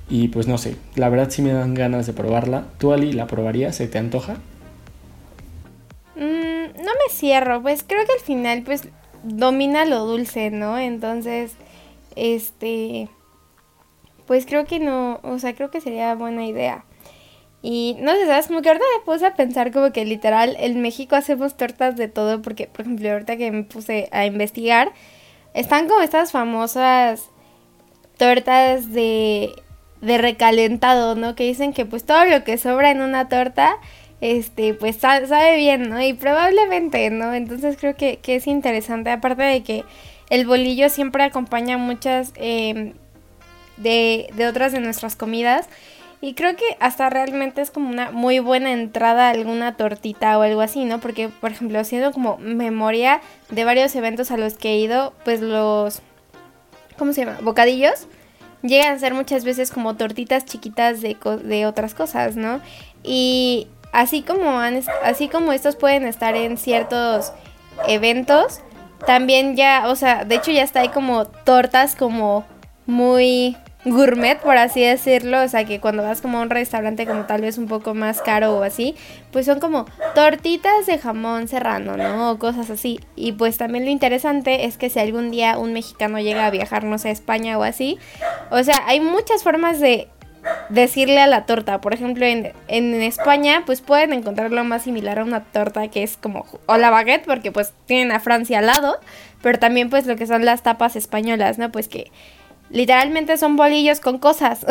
Y 0.09 0.27
pues 0.27 0.47
no 0.47 0.57
sé, 0.57 0.75
la 0.95 1.09
verdad 1.09 1.29
sí 1.29 1.41
me 1.41 1.53
dan 1.53 1.73
ganas 1.73 2.05
de 2.07 2.13
probarla. 2.13 2.65
¿Tú, 2.77 2.93
Ali, 2.93 3.13
la 3.13 3.27
probarías? 3.27 3.75
¿Se 3.75 3.87
te 3.87 3.97
antoja? 3.97 4.35
Mm, 6.15 6.77
no 6.77 6.91
me 6.91 7.11
cierro, 7.11 7.61
pues 7.61 7.83
creo 7.87 8.05
que 8.05 8.13
al 8.13 8.19
final 8.19 8.63
pues 8.63 8.87
domina 9.23 9.85
lo 9.85 10.05
dulce, 10.05 10.51
¿no? 10.51 10.77
Entonces, 10.77 11.53
este 12.15 13.09
pues 14.27 14.45
creo 14.45 14.65
que 14.65 14.79
no, 14.79 15.19
o 15.23 15.39
sea, 15.39 15.53
creo 15.53 15.71
que 15.71 15.81
sería 15.81 16.15
buena 16.15 16.45
idea. 16.45 16.85
Y 17.61 17.97
no 17.99 18.11
sé, 18.13 18.25
¿sabes? 18.25 18.47
Como 18.47 18.61
que 18.61 18.69
ahorita 18.69 18.85
me 18.97 19.05
puse 19.05 19.25
a 19.25 19.35
pensar 19.35 19.71
como 19.71 19.91
que 19.93 20.05
literal 20.05 20.55
en 20.59 20.81
México 20.81 21.15
hacemos 21.15 21.55
tortas 21.55 21.95
de 21.95 22.09
todo 22.09 22.41
porque, 22.41 22.67
por 22.67 22.81
ejemplo, 22.81 23.11
ahorita 23.11 23.37
que 23.37 23.51
me 23.51 23.63
puse 23.63 24.09
a 24.11 24.25
investigar, 24.25 24.91
están 25.53 25.87
como 25.87 26.01
estas 26.01 26.31
famosas 26.31 27.29
tortas 28.17 28.91
de, 28.91 29.53
de 30.03 30.17
recalentado, 30.17 31.15
¿no? 31.15 31.35
Que 31.35 31.45
dicen 31.45 31.73
que 31.73 31.85
pues 31.85 32.03
todo 32.03 32.25
lo 32.25 32.43
que 32.43 32.57
sobra 32.57 32.91
en 32.91 33.01
una 33.01 33.29
torta, 33.29 33.77
este, 34.21 34.73
pues 34.73 34.97
sabe 34.97 35.57
bien, 35.57 35.89
¿no? 35.89 36.01
Y 36.01 36.13
probablemente, 36.13 37.09
¿no? 37.09 37.33
Entonces 37.33 37.77
creo 37.79 37.95
que, 37.95 38.17
que 38.17 38.35
es 38.35 38.47
interesante, 38.47 39.09
aparte 39.09 39.43
de 39.43 39.63
que 39.63 39.83
el 40.29 40.45
bolillo 40.45 40.89
siempre 40.89 41.23
acompaña 41.23 41.77
muchas... 41.77 42.33
Eh, 42.35 42.93
de, 43.77 44.29
de 44.35 44.47
otras 44.47 44.71
de 44.71 44.79
nuestras 44.79 45.15
comidas. 45.15 45.67
Y 46.21 46.35
creo 46.35 46.55
que 46.55 46.77
hasta 46.79 47.09
realmente 47.09 47.61
es 47.61 47.69
como 47.69 47.89
una 47.89 48.11
muy 48.11 48.39
buena 48.39 48.71
entrada 48.71 49.27
a 49.27 49.31
alguna 49.31 49.75
tortita 49.75 50.37
o 50.39 50.41
algo 50.41 50.61
así, 50.61 50.85
¿no? 50.85 50.99
Porque, 51.01 51.27
por 51.27 51.51
ejemplo, 51.51 51.79
haciendo 51.79 52.13
como 52.13 52.37
memoria 52.37 53.19
de 53.49 53.65
varios 53.65 53.93
eventos 53.95 54.31
a 54.31 54.37
los 54.37 54.53
que 54.53 54.69
he 54.69 54.77
ido, 54.77 55.13
pues 55.25 55.41
los... 55.41 56.01
¿Cómo 56.97 57.11
se 57.11 57.25
llama? 57.25 57.39
Bocadillos. 57.41 58.07
Llegan 58.63 58.95
a 58.95 58.99
ser 58.99 59.13
muchas 59.13 59.45
veces 59.45 59.71
como 59.71 59.95
tortitas 59.95 60.45
chiquitas 60.45 61.01
de, 61.01 61.15
de 61.43 61.65
otras 61.67 61.93
cosas, 61.93 62.35
¿no? 62.35 62.59
Y 63.03 63.67
así 63.91 64.23
como, 64.23 64.59
han, 64.59 64.81
así 65.03 65.27
como 65.29 65.53
estos 65.53 65.75
pueden 65.75 66.05
estar 66.05 66.35
en 66.35 66.57
ciertos 66.57 67.31
eventos, 67.87 68.61
también 69.05 69.55
ya, 69.55 69.87
o 69.87 69.95
sea, 69.95 70.25
de 70.25 70.35
hecho 70.35 70.51
ya 70.51 70.63
está 70.63 70.81
ahí 70.81 70.89
como 70.89 71.25
tortas 71.25 71.95
como 71.95 72.45
muy 72.85 73.55
gourmet, 73.85 74.39
por 74.39 74.57
así 74.57 74.81
decirlo, 74.81 75.43
o 75.43 75.47
sea 75.47 75.65
que 75.65 75.79
cuando 75.79 76.03
vas 76.03 76.21
como 76.21 76.39
a 76.39 76.41
un 76.41 76.49
restaurante 76.49 77.05
como 77.05 77.25
tal 77.25 77.41
vez 77.41 77.57
un 77.57 77.67
poco 77.67 77.93
más 77.93 78.21
caro 78.21 78.57
o 78.57 78.63
así, 78.63 78.95
pues 79.31 79.45
son 79.45 79.59
como 79.59 79.85
tortitas 80.15 80.85
de 80.85 80.97
jamón 80.97 81.47
serrano, 81.47 81.97
¿no? 81.97 82.31
O 82.31 82.39
cosas 82.39 82.69
así. 82.69 82.99
Y 83.15 83.33
pues 83.33 83.57
también 83.57 83.85
lo 83.85 83.91
interesante 83.91 84.65
es 84.65 84.77
que 84.77 84.89
si 84.89 84.99
algún 84.99 85.31
día 85.31 85.57
un 85.57 85.73
mexicano 85.73 86.19
llega 86.19 86.45
a 86.45 86.51
viajar, 86.51 86.83
no 86.83 86.97
sé, 86.97 87.09
a 87.09 87.11
España 87.11 87.57
o 87.57 87.63
así, 87.63 87.97
o 88.51 88.63
sea, 88.63 88.83
hay 88.87 88.99
muchas 88.99 89.43
formas 89.43 89.79
de 89.79 90.07
decirle 90.69 91.19
a 91.19 91.27
la 91.27 91.45
torta. 91.45 91.81
Por 91.81 91.93
ejemplo, 91.93 92.25
en, 92.25 92.53
en 92.67 93.01
España, 93.01 93.63
pues 93.65 93.81
pueden 93.81 94.13
encontrarlo 94.13 94.63
más 94.63 94.83
similar 94.83 95.19
a 95.19 95.23
una 95.23 95.43
torta 95.43 95.87
que 95.87 96.03
es 96.03 96.17
como, 96.17 96.45
o 96.65 96.77
la 96.77 96.89
baguette, 96.89 97.25
porque 97.25 97.51
pues 97.51 97.73
tienen 97.85 98.11
a 98.11 98.19
Francia 98.19 98.59
al 98.59 98.67
lado, 98.67 98.99
pero 99.41 99.59
también 99.59 99.89
pues 99.89 100.05
lo 100.05 100.15
que 100.15 100.27
son 100.27 100.45
las 100.45 100.63
tapas 100.63 100.95
españolas, 100.95 101.57
¿no? 101.57 101.71
Pues 101.71 101.87
que 101.87 102.11
literalmente 102.73 103.37
son 103.37 103.55
bolillos 103.55 104.01
con 104.01 104.17
cosas. 104.17 104.65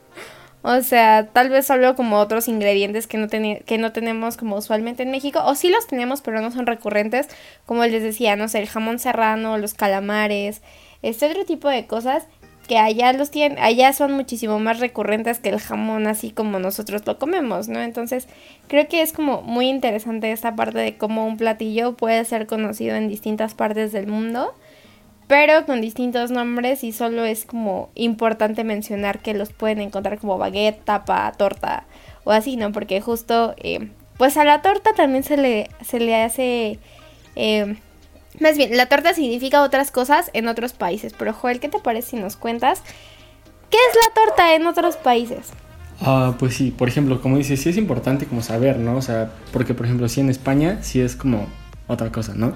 o 0.62 0.80
sea, 0.82 1.28
tal 1.32 1.48
vez 1.48 1.66
solo 1.66 1.96
como 1.96 2.18
otros 2.18 2.46
ingredientes 2.46 3.08
que 3.08 3.18
no, 3.18 3.26
que 3.28 3.78
no 3.78 3.92
tenemos 3.92 4.36
como 4.36 4.56
usualmente 4.56 5.02
en 5.02 5.10
México. 5.10 5.40
O 5.44 5.56
sí 5.56 5.70
los 5.70 5.88
tenemos, 5.88 6.20
pero 6.20 6.40
no 6.40 6.52
son 6.52 6.66
recurrentes. 6.66 7.28
Como 7.66 7.84
les 7.84 8.02
decía, 8.02 8.36
no 8.36 8.48
sé, 8.48 8.60
el 8.60 8.68
jamón 8.68 8.98
serrano, 9.00 9.58
los 9.58 9.74
calamares, 9.74 10.62
este 11.02 11.26
otro 11.26 11.44
tipo 11.44 11.68
de 11.68 11.86
cosas 11.86 12.26
que 12.68 12.76
allá 12.76 13.14
los 13.14 13.30
tienen, 13.30 13.58
allá 13.58 13.94
son 13.94 14.12
muchísimo 14.12 14.58
más 14.58 14.78
recurrentes 14.78 15.38
que 15.38 15.48
el 15.48 15.58
jamón 15.58 16.06
así 16.06 16.32
como 16.32 16.58
nosotros 16.58 17.06
lo 17.06 17.18
comemos, 17.18 17.68
¿no? 17.68 17.80
Entonces, 17.80 18.28
creo 18.66 18.88
que 18.88 19.00
es 19.00 19.14
como 19.14 19.40
muy 19.40 19.70
interesante 19.70 20.30
esta 20.32 20.54
parte 20.54 20.76
de 20.76 20.98
cómo 20.98 21.26
un 21.26 21.38
platillo 21.38 21.96
puede 21.96 22.22
ser 22.26 22.46
conocido 22.46 22.94
en 22.94 23.08
distintas 23.08 23.54
partes 23.54 23.92
del 23.92 24.06
mundo 24.06 24.52
pero 25.28 25.66
con 25.66 25.80
distintos 25.82 26.30
nombres 26.30 26.82
y 26.82 26.92
solo 26.92 27.24
es 27.24 27.44
como 27.44 27.90
importante 27.94 28.64
mencionar 28.64 29.20
que 29.20 29.34
los 29.34 29.52
pueden 29.52 29.80
encontrar 29.80 30.18
como 30.18 30.38
baguette, 30.38 30.82
tapa, 30.84 31.30
torta 31.36 31.84
o 32.24 32.32
así, 32.32 32.56
¿no? 32.56 32.72
Porque 32.72 33.00
justo, 33.02 33.54
eh, 33.58 33.90
pues 34.16 34.38
a 34.38 34.44
la 34.44 34.62
torta 34.62 34.94
también 34.94 35.22
se 35.22 35.36
le, 35.36 35.68
se 35.84 36.00
le 36.00 36.16
hace... 36.16 36.78
Eh, 37.36 37.76
más 38.40 38.56
bien, 38.56 38.76
la 38.76 38.86
torta 38.86 39.14
significa 39.14 39.62
otras 39.62 39.90
cosas 39.90 40.30
en 40.32 40.48
otros 40.48 40.72
países, 40.72 41.12
pero 41.16 41.32
Joel, 41.32 41.60
¿qué 41.60 41.68
te 41.68 41.78
parece 41.78 42.10
si 42.10 42.16
nos 42.16 42.36
cuentas 42.36 42.82
qué 43.70 43.76
es 43.76 43.96
la 43.96 44.22
torta 44.24 44.54
en 44.54 44.66
otros 44.66 44.96
países? 44.96 45.50
Ah, 46.00 46.36
pues 46.38 46.54
sí, 46.54 46.70
por 46.70 46.88
ejemplo, 46.88 47.20
como 47.20 47.36
dices, 47.36 47.60
sí 47.60 47.68
es 47.68 47.76
importante 47.76 48.26
como 48.26 48.42
saber, 48.42 48.78
¿no? 48.78 48.96
O 48.96 49.02
sea, 49.02 49.32
porque 49.52 49.74
por 49.74 49.86
ejemplo, 49.86 50.08
sí 50.08 50.20
en 50.20 50.30
España 50.30 50.78
sí 50.82 51.00
es 51.00 51.16
como 51.16 51.46
otra 51.86 52.10
cosa, 52.12 52.34
¿no? 52.34 52.54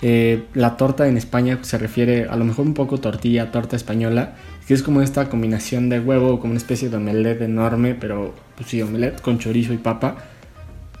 Eh, 0.00 0.44
la 0.54 0.76
torta 0.76 1.08
en 1.08 1.16
España 1.16 1.58
se 1.62 1.76
refiere 1.76 2.26
a 2.28 2.36
lo 2.36 2.44
mejor 2.44 2.66
un 2.66 2.74
poco 2.74 2.98
tortilla, 2.98 3.50
torta 3.50 3.76
española, 3.76 4.34
que 4.66 4.74
es 4.74 4.82
como 4.82 5.02
esta 5.02 5.28
combinación 5.28 5.88
de 5.88 5.98
huevo, 5.98 6.38
como 6.38 6.52
una 6.52 6.58
especie 6.58 6.88
de 6.88 6.96
omelette 6.96 7.42
enorme, 7.42 7.94
pero 7.94 8.34
pues 8.56 8.70
sí, 8.70 8.80
omelette 8.82 9.20
con 9.20 9.38
chorizo 9.38 9.72
y 9.72 9.78
papa. 9.78 10.16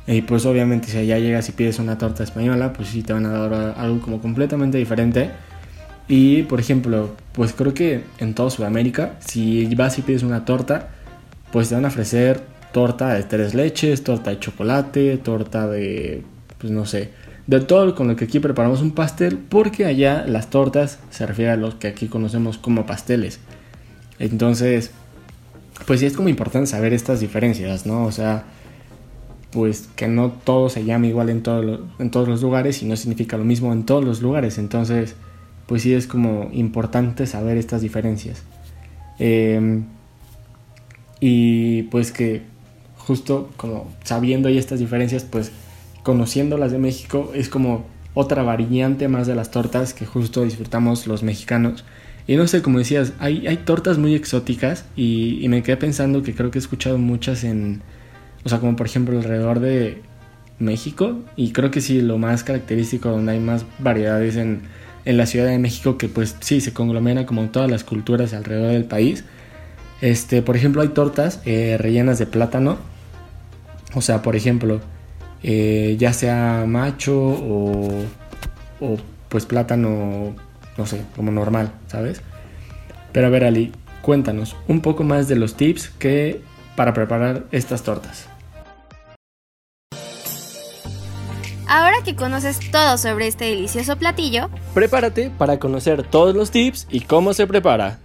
Y 0.06 0.22
pues 0.22 0.46
obviamente 0.46 0.88
si 0.88 0.96
allá 0.96 1.18
llegas 1.18 1.48
y 1.50 1.52
pides 1.52 1.78
una 1.78 1.98
torta 1.98 2.24
española, 2.24 2.72
pues 2.72 2.88
sí 2.88 3.02
te 3.02 3.12
van 3.12 3.26
a 3.26 3.30
dar 3.30 3.74
algo 3.76 4.00
como 4.00 4.20
completamente 4.20 4.78
diferente. 4.78 5.30
Y 6.08 6.44
por 6.44 6.58
ejemplo, 6.58 7.14
pues 7.32 7.52
creo 7.52 7.74
que 7.74 8.02
en 8.18 8.34
toda 8.34 8.50
Sudamérica, 8.50 9.16
si 9.20 9.72
vas 9.74 9.98
y 9.98 10.02
pides 10.02 10.22
una 10.22 10.46
torta, 10.46 10.88
pues 11.52 11.68
te 11.68 11.74
van 11.74 11.84
a 11.84 11.88
ofrecer 11.88 12.40
torta 12.72 13.14
de 13.14 13.22
tres 13.24 13.54
leches, 13.54 14.02
torta 14.02 14.30
de 14.30 14.38
chocolate, 14.38 15.18
torta 15.18 15.68
de, 15.68 16.24
pues 16.58 16.72
no 16.72 16.86
sé, 16.86 17.10
de 17.48 17.60
todo 17.60 17.94
con 17.94 18.08
lo 18.08 18.14
que 18.14 18.26
aquí 18.26 18.40
preparamos 18.40 18.82
un 18.82 18.92
pastel, 18.92 19.38
porque 19.38 19.86
allá 19.86 20.24
las 20.26 20.50
tortas 20.50 20.98
se 21.08 21.26
refiere 21.26 21.50
a 21.50 21.56
los 21.56 21.74
que 21.76 21.88
aquí 21.88 22.06
conocemos 22.06 22.58
como 22.58 22.84
pasteles. 22.84 23.40
Entonces, 24.18 24.90
pues 25.86 26.00
sí 26.00 26.06
es 26.06 26.12
como 26.12 26.28
importante 26.28 26.68
saber 26.68 26.92
estas 26.92 27.20
diferencias, 27.20 27.86
¿no? 27.86 28.04
O 28.04 28.12
sea, 28.12 28.44
pues 29.50 29.88
que 29.96 30.08
no 30.08 30.30
todo 30.30 30.68
se 30.68 30.84
llama 30.84 31.06
igual 31.06 31.30
en, 31.30 31.42
en 31.98 32.10
todos 32.10 32.28
los 32.28 32.42
lugares 32.42 32.82
y 32.82 32.86
no 32.86 32.96
significa 32.96 33.38
lo 33.38 33.44
mismo 33.44 33.72
en 33.72 33.86
todos 33.86 34.04
los 34.04 34.20
lugares. 34.20 34.58
Entonces, 34.58 35.14
pues 35.66 35.80
sí 35.80 35.94
es 35.94 36.06
como 36.06 36.50
importante 36.52 37.26
saber 37.26 37.56
estas 37.56 37.80
diferencias. 37.80 38.42
Em, 39.18 39.84
y 41.18 41.84
pues 41.84 42.12
que 42.12 42.42
justo 42.98 43.48
como 43.56 43.90
sabiendo 44.04 44.50
ya 44.50 44.60
estas 44.60 44.80
diferencias, 44.80 45.24
pues 45.24 45.50
conociendo 46.08 46.56
las 46.56 46.72
de 46.72 46.78
México 46.78 47.32
es 47.34 47.50
como 47.50 47.84
otra 48.14 48.42
variante 48.42 49.08
más 49.08 49.26
de 49.26 49.34
las 49.34 49.50
tortas 49.50 49.92
que 49.92 50.06
justo 50.06 50.42
disfrutamos 50.42 51.06
los 51.06 51.22
mexicanos. 51.22 51.84
Y 52.26 52.36
no 52.36 52.48
sé, 52.48 52.62
como 52.62 52.78
decías, 52.78 53.12
hay, 53.18 53.46
hay 53.46 53.58
tortas 53.58 53.98
muy 53.98 54.14
exóticas 54.14 54.86
y, 54.96 55.44
me 55.50 55.62
quedé 55.62 55.76
pensando 55.76 56.22
que 56.22 56.34
creo 56.34 56.50
que 56.50 56.56
he 56.56 56.62
escuchado 56.62 56.96
muchas 56.96 57.44
en, 57.44 57.82
o 58.42 58.48
sea, 58.48 58.58
como 58.58 58.74
por 58.74 58.86
ejemplo 58.86 59.18
alrededor 59.18 59.60
de 59.60 60.00
México. 60.58 61.18
Y 61.36 61.52
creo 61.52 61.70
que 61.70 61.82
sí, 61.82 62.00
lo 62.00 62.16
más 62.16 62.42
característico 62.42 63.10
donde 63.10 63.32
hay 63.32 63.40
más 63.40 63.66
variedades 63.78 64.36
en, 64.36 64.62
en 65.04 65.18
la 65.18 65.26
Ciudad 65.26 65.48
de 65.48 65.58
México, 65.58 65.98
que 65.98 66.08
pues 66.08 66.36
sí, 66.40 66.62
se 66.62 66.72
conglomera 66.72 67.26
como 67.26 67.50
todas 67.50 67.70
las 67.70 67.84
culturas 67.84 68.32
alrededor 68.32 68.72
del 68.72 68.86
país. 68.86 69.24
Este, 70.00 70.40
por 70.40 70.56
ejemplo, 70.56 70.80
hay 70.80 70.88
tortas 70.88 71.42
eh, 71.44 71.76
rellenas 71.78 72.18
de 72.18 72.24
plátano. 72.24 72.78
O 73.94 74.00
sea, 74.00 74.22
por 74.22 74.36
ejemplo, 74.36 74.80
eh, 75.42 75.96
ya 75.98 76.12
sea 76.12 76.64
macho 76.66 77.16
o, 77.16 77.88
o 78.80 78.96
pues 79.28 79.46
plátano, 79.46 80.34
no 80.76 80.86
sé, 80.86 81.02
como 81.16 81.30
normal, 81.30 81.72
¿sabes? 81.86 82.22
Pero 83.12 83.26
a 83.26 83.30
ver, 83.30 83.44
Ali, 83.44 83.72
cuéntanos 84.02 84.56
un 84.68 84.80
poco 84.80 85.04
más 85.04 85.28
de 85.28 85.36
los 85.36 85.54
tips 85.54 85.90
que 85.98 86.40
para 86.76 86.94
preparar 86.94 87.44
estas 87.50 87.82
tortas. 87.82 88.28
Ahora 91.66 91.96
que 92.02 92.16
conoces 92.16 92.60
todo 92.70 92.96
sobre 92.96 93.26
este 93.26 93.44
delicioso 93.44 93.96
platillo, 93.96 94.48
prepárate 94.72 95.30
para 95.30 95.58
conocer 95.58 96.02
todos 96.02 96.34
los 96.34 96.50
tips 96.50 96.86
y 96.90 97.00
cómo 97.00 97.34
se 97.34 97.46
prepara. 97.46 97.98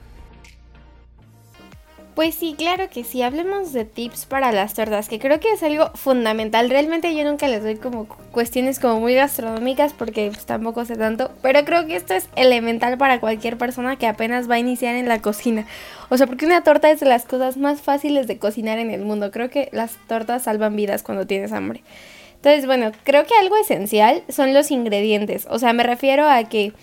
Pues 2.16 2.36
sí, 2.36 2.54
claro 2.56 2.90
que 2.90 3.04
sí. 3.04 3.24
Hablemos 3.24 3.74
de 3.74 3.86
tips 3.86 4.28
para 4.28 4.52
las 4.52 4.76
tortas, 4.76 5.10
que 5.10 5.18
creo 5.18 5.40
que 5.40 5.52
es 5.52 5.64
algo 5.64 5.90
fundamental. 5.96 6.70
Realmente 6.70 7.16
yo 7.16 7.24
nunca 7.24 7.48
les 7.48 7.64
doy 7.64 7.78
como 7.78 8.08
cuestiones 8.32 8.78
como 8.80 9.00
muy 9.00 9.16
gastronómicas 9.16 9.94
porque 9.94 10.30
pues, 10.32 10.46
tampoco 10.46 10.86
sé 10.86 10.96
tanto, 10.96 11.32
pero 11.42 11.66
creo 11.66 11.88
que 11.88 11.96
esto 11.96 12.14
es 12.14 12.30
elemental 12.36 13.00
para 13.00 13.20
cualquier 13.20 13.58
persona 13.58 13.96
que 13.96 14.06
apenas 14.06 14.48
va 14.48 14.56
a 14.56 14.60
iniciar 14.60 14.96
en 14.96 15.08
la 15.08 15.24
cocina. 15.24 15.66
O 16.10 16.18
sea, 16.18 16.28
porque 16.28 16.46
una 16.46 16.62
torta 16.62 16.92
es 16.92 17.00
de 17.00 17.08
las 17.08 17.26
cosas 17.26 17.58
más 17.58 17.82
fáciles 17.82 18.28
de 18.28 18.38
cocinar 18.38 18.78
en 18.78 18.92
el 18.92 19.02
mundo. 19.02 19.32
Creo 19.32 19.50
que 19.50 19.70
las 19.72 19.98
tortas 20.08 20.44
salvan 20.44 20.76
vidas 20.76 21.02
cuando 21.02 21.26
tienes 21.26 21.52
hambre. 21.52 21.82
Entonces, 22.36 22.68
bueno, 22.68 22.92
creo 23.04 23.26
que 23.26 23.34
algo 23.40 23.58
esencial 23.58 24.22
son 24.30 24.54
los 24.54 24.70
ingredientes. 24.70 25.48
O 25.50 25.58
sea, 25.58 25.74
me 25.74 25.82
refiero 25.82 26.30
a 26.30 26.44
que 26.44 26.74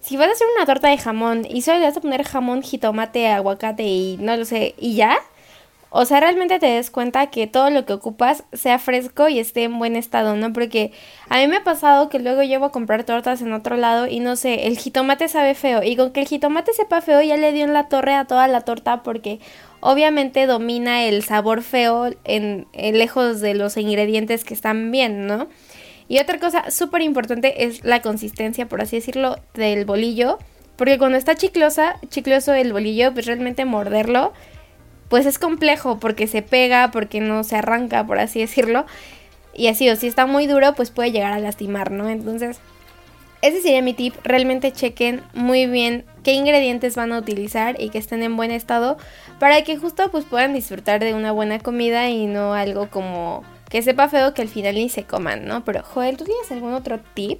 si 0.00 0.16
vas 0.16 0.28
a 0.28 0.32
hacer 0.32 0.46
una 0.56 0.66
torta 0.66 0.88
de 0.88 0.98
jamón 0.98 1.46
y 1.48 1.62
solo 1.62 1.78
le 1.78 1.86
vas 1.86 1.96
a 1.96 2.00
poner 2.00 2.24
jamón, 2.24 2.62
jitomate, 2.62 3.28
aguacate 3.28 3.84
y 3.84 4.16
no 4.20 4.36
lo 4.36 4.44
sé, 4.44 4.74
y 4.78 4.94
ya, 4.94 5.18
o 5.92 6.04
sea, 6.04 6.20
realmente 6.20 6.60
te 6.60 6.66
des 6.66 6.88
cuenta 6.88 7.26
que 7.30 7.48
todo 7.48 7.68
lo 7.68 7.84
que 7.84 7.92
ocupas 7.92 8.44
sea 8.52 8.78
fresco 8.78 9.28
y 9.28 9.40
esté 9.40 9.64
en 9.64 9.76
buen 9.76 9.96
estado, 9.96 10.36
¿no? 10.36 10.52
Porque 10.52 10.92
a 11.28 11.38
mí 11.38 11.48
me 11.48 11.56
ha 11.56 11.64
pasado 11.64 12.08
que 12.08 12.20
luego 12.20 12.42
llevo 12.44 12.66
a 12.66 12.72
comprar 12.72 13.02
tortas 13.02 13.42
en 13.42 13.52
otro 13.52 13.76
lado 13.76 14.06
y 14.06 14.20
no 14.20 14.36
sé, 14.36 14.68
el 14.68 14.78
jitomate 14.78 15.26
sabe 15.26 15.56
feo. 15.56 15.82
Y 15.82 15.96
con 15.96 16.12
que 16.12 16.20
el 16.20 16.28
jitomate 16.28 16.72
sepa 16.74 17.00
feo 17.00 17.20
ya 17.22 17.36
le 17.36 17.52
dio 17.52 17.64
en 17.64 17.72
la 17.72 17.88
torre 17.88 18.14
a 18.14 18.24
toda 18.24 18.46
la 18.46 18.60
torta 18.60 19.02
porque 19.02 19.40
obviamente 19.80 20.46
domina 20.46 21.02
el 21.02 21.24
sabor 21.24 21.60
feo 21.62 22.10
en, 22.22 22.68
en 22.72 22.98
lejos 22.98 23.40
de 23.40 23.54
los 23.54 23.76
ingredientes 23.76 24.44
que 24.44 24.54
están 24.54 24.92
bien, 24.92 25.26
¿no? 25.26 25.48
Y 26.10 26.18
otra 26.18 26.40
cosa 26.40 26.72
súper 26.72 27.02
importante 27.02 27.66
es 27.66 27.84
la 27.84 28.02
consistencia, 28.02 28.66
por 28.66 28.80
así 28.80 28.96
decirlo, 28.96 29.38
del 29.54 29.84
bolillo. 29.84 30.38
Porque 30.74 30.98
cuando 30.98 31.16
está 31.16 31.36
chiclosa, 31.36 32.00
chicloso 32.08 32.52
el 32.52 32.72
bolillo, 32.72 33.14
pues 33.14 33.26
realmente 33.26 33.64
morderlo, 33.64 34.32
pues 35.08 35.24
es 35.24 35.38
complejo 35.38 36.00
porque 36.00 36.26
se 36.26 36.42
pega, 36.42 36.90
porque 36.90 37.20
no 37.20 37.44
se 37.44 37.54
arranca, 37.54 38.04
por 38.04 38.18
así 38.18 38.40
decirlo. 38.40 38.86
Y 39.54 39.68
así, 39.68 39.88
o 39.88 39.94
si 39.94 40.08
está 40.08 40.26
muy 40.26 40.48
duro, 40.48 40.74
pues 40.74 40.90
puede 40.90 41.12
llegar 41.12 41.32
a 41.32 41.38
lastimar, 41.38 41.92
¿no? 41.92 42.08
Entonces, 42.08 42.58
ese 43.40 43.62
sería 43.62 43.80
mi 43.80 43.94
tip. 43.94 44.16
Realmente 44.24 44.72
chequen 44.72 45.22
muy 45.32 45.66
bien 45.66 46.04
qué 46.24 46.32
ingredientes 46.32 46.96
van 46.96 47.12
a 47.12 47.18
utilizar 47.18 47.80
y 47.80 47.90
que 47.90 47.98
estén 47.98 48.24
en 48.24 48.36
buen 48.36 48.50
estado 48.50 48.96
para 49.38 49.62
que 49.62 49.76
justo 49.76 50.10
pues 50.10 50.24
puedan 50.24 50.54
disfrutar 50.54 50.98
de 50.98 51.14
una 51.14 51.30
buena 51.30 51.60
comida 51.60 52.08
y 52.08 52.26
no 52.26 52.52
algo 52.52 52.90
como 52.90 53.44
que 53.70 53.80
sepa 53.82 54.08
feo 54.08 54.34
que 54.34 54.42
al 54.42 54.48
final 54.48 54.74
ni 54.74 54.88
se 54.88 55.04
coman, 55.04 55.46
¿no? 55.46 55.64
Pero 55.64 55.82
Joel, 55.82 56.16
¿tú 56.16 56.24
tienes 56.24 56.50
algún 56.50 56.74
otro 56.74 56.98
tip? 57.14 57.38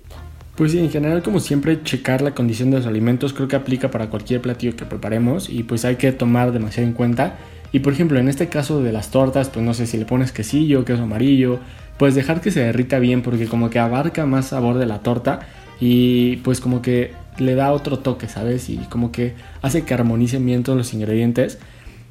Pues 0.56 0.74
en 0.74 0.90
general 0.90 1.22
como 1.22 1.40
siempre 1.40 1.82
checar 1.82 2.22
la 2.22 2.34
condición 2.34 2.70
de 2.70 2.78
los 2.78 2.86
alimentos 2.86 3.32
creo 3.32 3.48
que 3.48 3.56
aplica 3.56 3.90
para 3.90 4.08
cualquier 4.08 4.40
platillo 4.40 4.76
que 4.76 4.84
preparemos 4.84 5.48
y 5.48 5.64
pues 5.64 5.84
hay 5.84 5.96
que 5.96 6.12
tomar 6.12 6.52
demasiado 6.52 6.88
en 6.88 6.94
cuenta. 6.94 7.36
Y 7.72 7.80
por 7.80 7.92
ejemplo 7.92 8.18
en 8.18 8.28
este 8.28 8.48
caso 8.48 8.82
de 8.82 8.92
las 8.92 9.10
tortas, 9.10 9.48
pues 9.48 9.64
no 9.64 9.74
sé 9.74 9.86
si 9.86 9.98
le 9.98 10.04
pones 10.04 10.32
quesillo, 10.32 10.84
queso 10.84 11.02
amarillo, 11.02 11.58
pues 11.98 12.14
dejar 12.14 12.40
que 12.40 12.50
se 12.50 12.60
derrita 12.60 12.98
bien 12.98 13.22
porque 13.22 13.46
como 13.46 13.68
que 13.68 13.78
abarca 13.78 14.24
más 14.24 14.48
sabor 14.48 14.78
de 14.78 14.86
la 14.86 15.00
torta 15.00 15.40
y 15.80 16.36
pues 16.38 16.60
como 16.60 16.80
que 16.80 17.12
le 17.38 17.54
da 17.54 17.72
otro 17.72 17.98
toque, 17.98 18.28
¿sabes? 18.28 18.68
Y 18.68 18.76
como 18.76 19.10
que 19.10 19.34
hace 19.62 19.82
que 19.82 19.94
armonicen 19.94 20.44
bien 20.46 20.62
todos 20.62 20.78
los 20.78 20.92
ingredientes. 20.94 21.58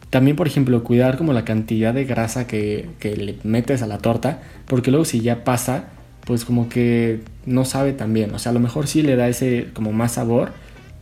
También, 0.09 0.35
por 0.35 0.47
ejemplo, 0.47 0.83
cuidar 0.83 1.17
como 1.17 1.33
la 1.33 1.45
cantidad 1.45 1.93
de 1.93 2.05
grasa 2.05 2.47
que, 2.47 2.89
le 3.03 3.35
metes 3.43 3.81
a 3.83 3.87
la 3.87 3.99
torta, 3.99 4.41
porque 4.65 4.89
luego 4.89 5.05
si 5.05 5.21
ya 5.21 5.43
pasa, 5.43 5.89
pues 6.25 6.45
como 6.45 6.67
que 6.67 7.21
no 7.45 7.63
sabe 7.65 7.93
tan 7.93 8.13
bien. 8.13 8.33
O 8.33 8.39
sea, 8.39 8.51
a 8.51 8.53
lo 8.53 8.59
mejor 8.59 8.87
sí 8.87 9.03
le 9.03 9.15
da 9.15 9.27
ese 9.27 9.67
como 9.73 9.91
más 9.91 10.13
sabor, 10.13 10.51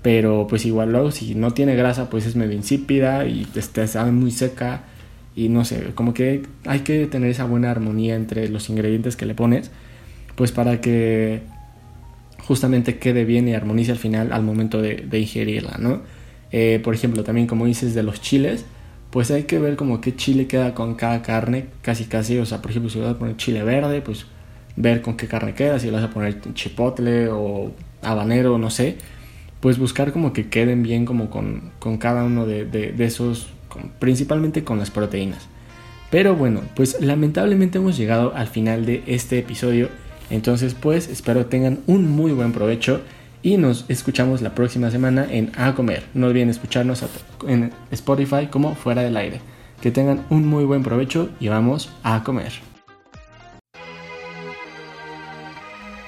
pero 0.02 0.48
pues 0.48 0.66
igual 0.66 0.92
luego 0.92 1.12
si 1.12 1.36
no 1.36 1.52
tiene 1.52 1.76
grasa, 1.76 2.10
pues 2.10 2.26
es 2.26 2.36
medio 2.36 2.54
insípida 2.54 3.26
y 3.26 3.48
este, 3.56 3.88
sabe 3.88 4.12
muy 4.12 4.32
seca. 4.32 4.84
Y 5.36 5.50
no 5.50 5.64
sé, 5.66 5.92
como 5.96 6.14
que 6.14 6.44
hay 6.66 6.80
que 6.80 7.06
tener 7.06 7.30
esa 7.30 7.46
buena 7.46 7.72
armonía 7.72 8.16
entre 8.16 8.50
los 8.50 8.70
ingredientes 8.70 9.16
que 9.16 9.26
le 9.26 9.36
pones, 9.36 9.72
pues 10.36 10.52
para 10.52 10.82
que 10.82 11.42
justamente 12.40 12.98
quede 12.98 13.24
bien 13.24 13.48
y 13.48 13.54
armonice 13.54 13.92
al 13.92 14.00
final 14.00 14.34
al 14.34 14.44
momento 14.44 14.82
de, 14.82 15.08
ingerirla, 15.20 15.78
¿no? 15.80 16.02
Eh, 16.52 16.80
por 16.84 16.96
ejemplo, 16.96 17.24
también 17.24 17.46
como 17.46 17.66
dices 17.66 17.94
de 17.94 18.04
los 18.04 18.22
chiles, 18.22 18.66
pues 19.18 19.32
hay 19.32 19.46
que 19.46 19.58
ver 19.58 19.78
como 19.78 20.00
qué 20.00 20.16
chile 20.16 20.46
queda 20.46 20.76
con 20.76 20.94
cada 20.94 21.24
carne, 21.24 21.66
casi 21.82 22.04
casi, 22.06 22.38
o 22.38 22.46
sea, 22.46 22.62
por 22.62 22.70
ejemplo, 22.70 22.92
si 22.92 23.00
vas 23.00 23.16
a 23.16 23.18
poner 23.18 23.36
chile 23.36 23.64
verde, 23.64 24.00
pues 24.02 24.28
ver 24.76 25.02
con 25.02 25.18
qué 25.18 25.28
carne 25.28 25.56
queda, 25.56 25.80
si 25.80 25.90
vas 25.90 26.04
a 26.04 26.12
poner 26.12 26.40
chipotle 26.54 27.28
o 27.30 27.72
habanero, 28.04 28.60
no 28.60 28.70
sé, 28.70 28.98
pues 29.60 29.80
buscar 29.80 30.12
como 30.14 30.34
que 30.34 30.50
queden 30.50 30.84
bien 30.84 31.06
como 31.06 31.32
con, 31.32 31.72
cada 31.98 32.26
uno 32.26 32.46
de, 32.46 32.94
esos, 33.00 33.48
principalmente 33.98 34.64
con 34.64 34.78
las 34.78 34.92
proteínas. 34.92 35.48
Pero 36.12 36.36
bueno, 36.36 36.62
pues 36.76 37.02
lamentablemente 37.02 37.80
hemos 37.80 37.98
llegado 37.98 38.36
al 38.36 38.46
final 38.46 38.86
de 38.86 39.02
este 39.08 39.40
episodio, 39.40 39.90
entonces 40.30 40.76
pues 40.76 41.10
espero 41.10 41.48
tengan 41.48 41.80
un 41.88 42.08
muy 42.08 42.34
buen 42.34 42.52
provecho 42.52 43.02
y 43.42 43.58
nos 43.58 43.86
escuchamos 43.88 44.42
la 44.42 44.56
próxima 44.56 44.92
semana 44.92 45.26
en 45.30 45.52
A 45.58 45.74
Comer. 45.76 46.04
No 46.14 46.28
olviden 46.28 46.50
escucharnos 46.50 47.04
en 47.48 47.72
Spotify 47.92 48.48
como 48.48 48.76
Fuera 48.76 49.04
del 49.04 49.18
Aire. 49.18 49.42
Que 49.82 49.92
tengan 49.92 50.26
un 50.30 50.48
muy 50.48 50.66
buen 50.66 50.84
provecho 50.84 51.30
y 51.40 51.50
vamos 51.50 51.92
a 52.04 52.24
comer. 52.24 52.54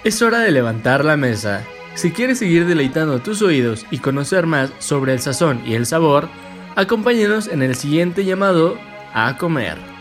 Es 0.03 0.21
hora 0.21 0.39
de 0.39 0.51
levantar 0.51 1.05
la 1.05 1.17
mesa. 1.17 1.63
Si 1.93 2.11
quieres 2.11 2.39
seguir 2.39 2.65
deleitando 2.65 3.19
tus 3.19 3.41
oídos 3.41 3.85
y 3.91 3.99
conocer 3.99 4.45
más 4.45 4.71
sobre 4.79 5.13
el 5.13 5.19
sazón 5.19 5.61
y 5.65 5.73
el 5.73 5.85
sabor, 5.85 6.29
acompáñenos 6.75 7.47
en 7.47 7.61
el 7.61 7.75
siguiente 7.75 8.23
llamado 8.23 8.77
a 9.13 9.37
comer. 9.37 9.98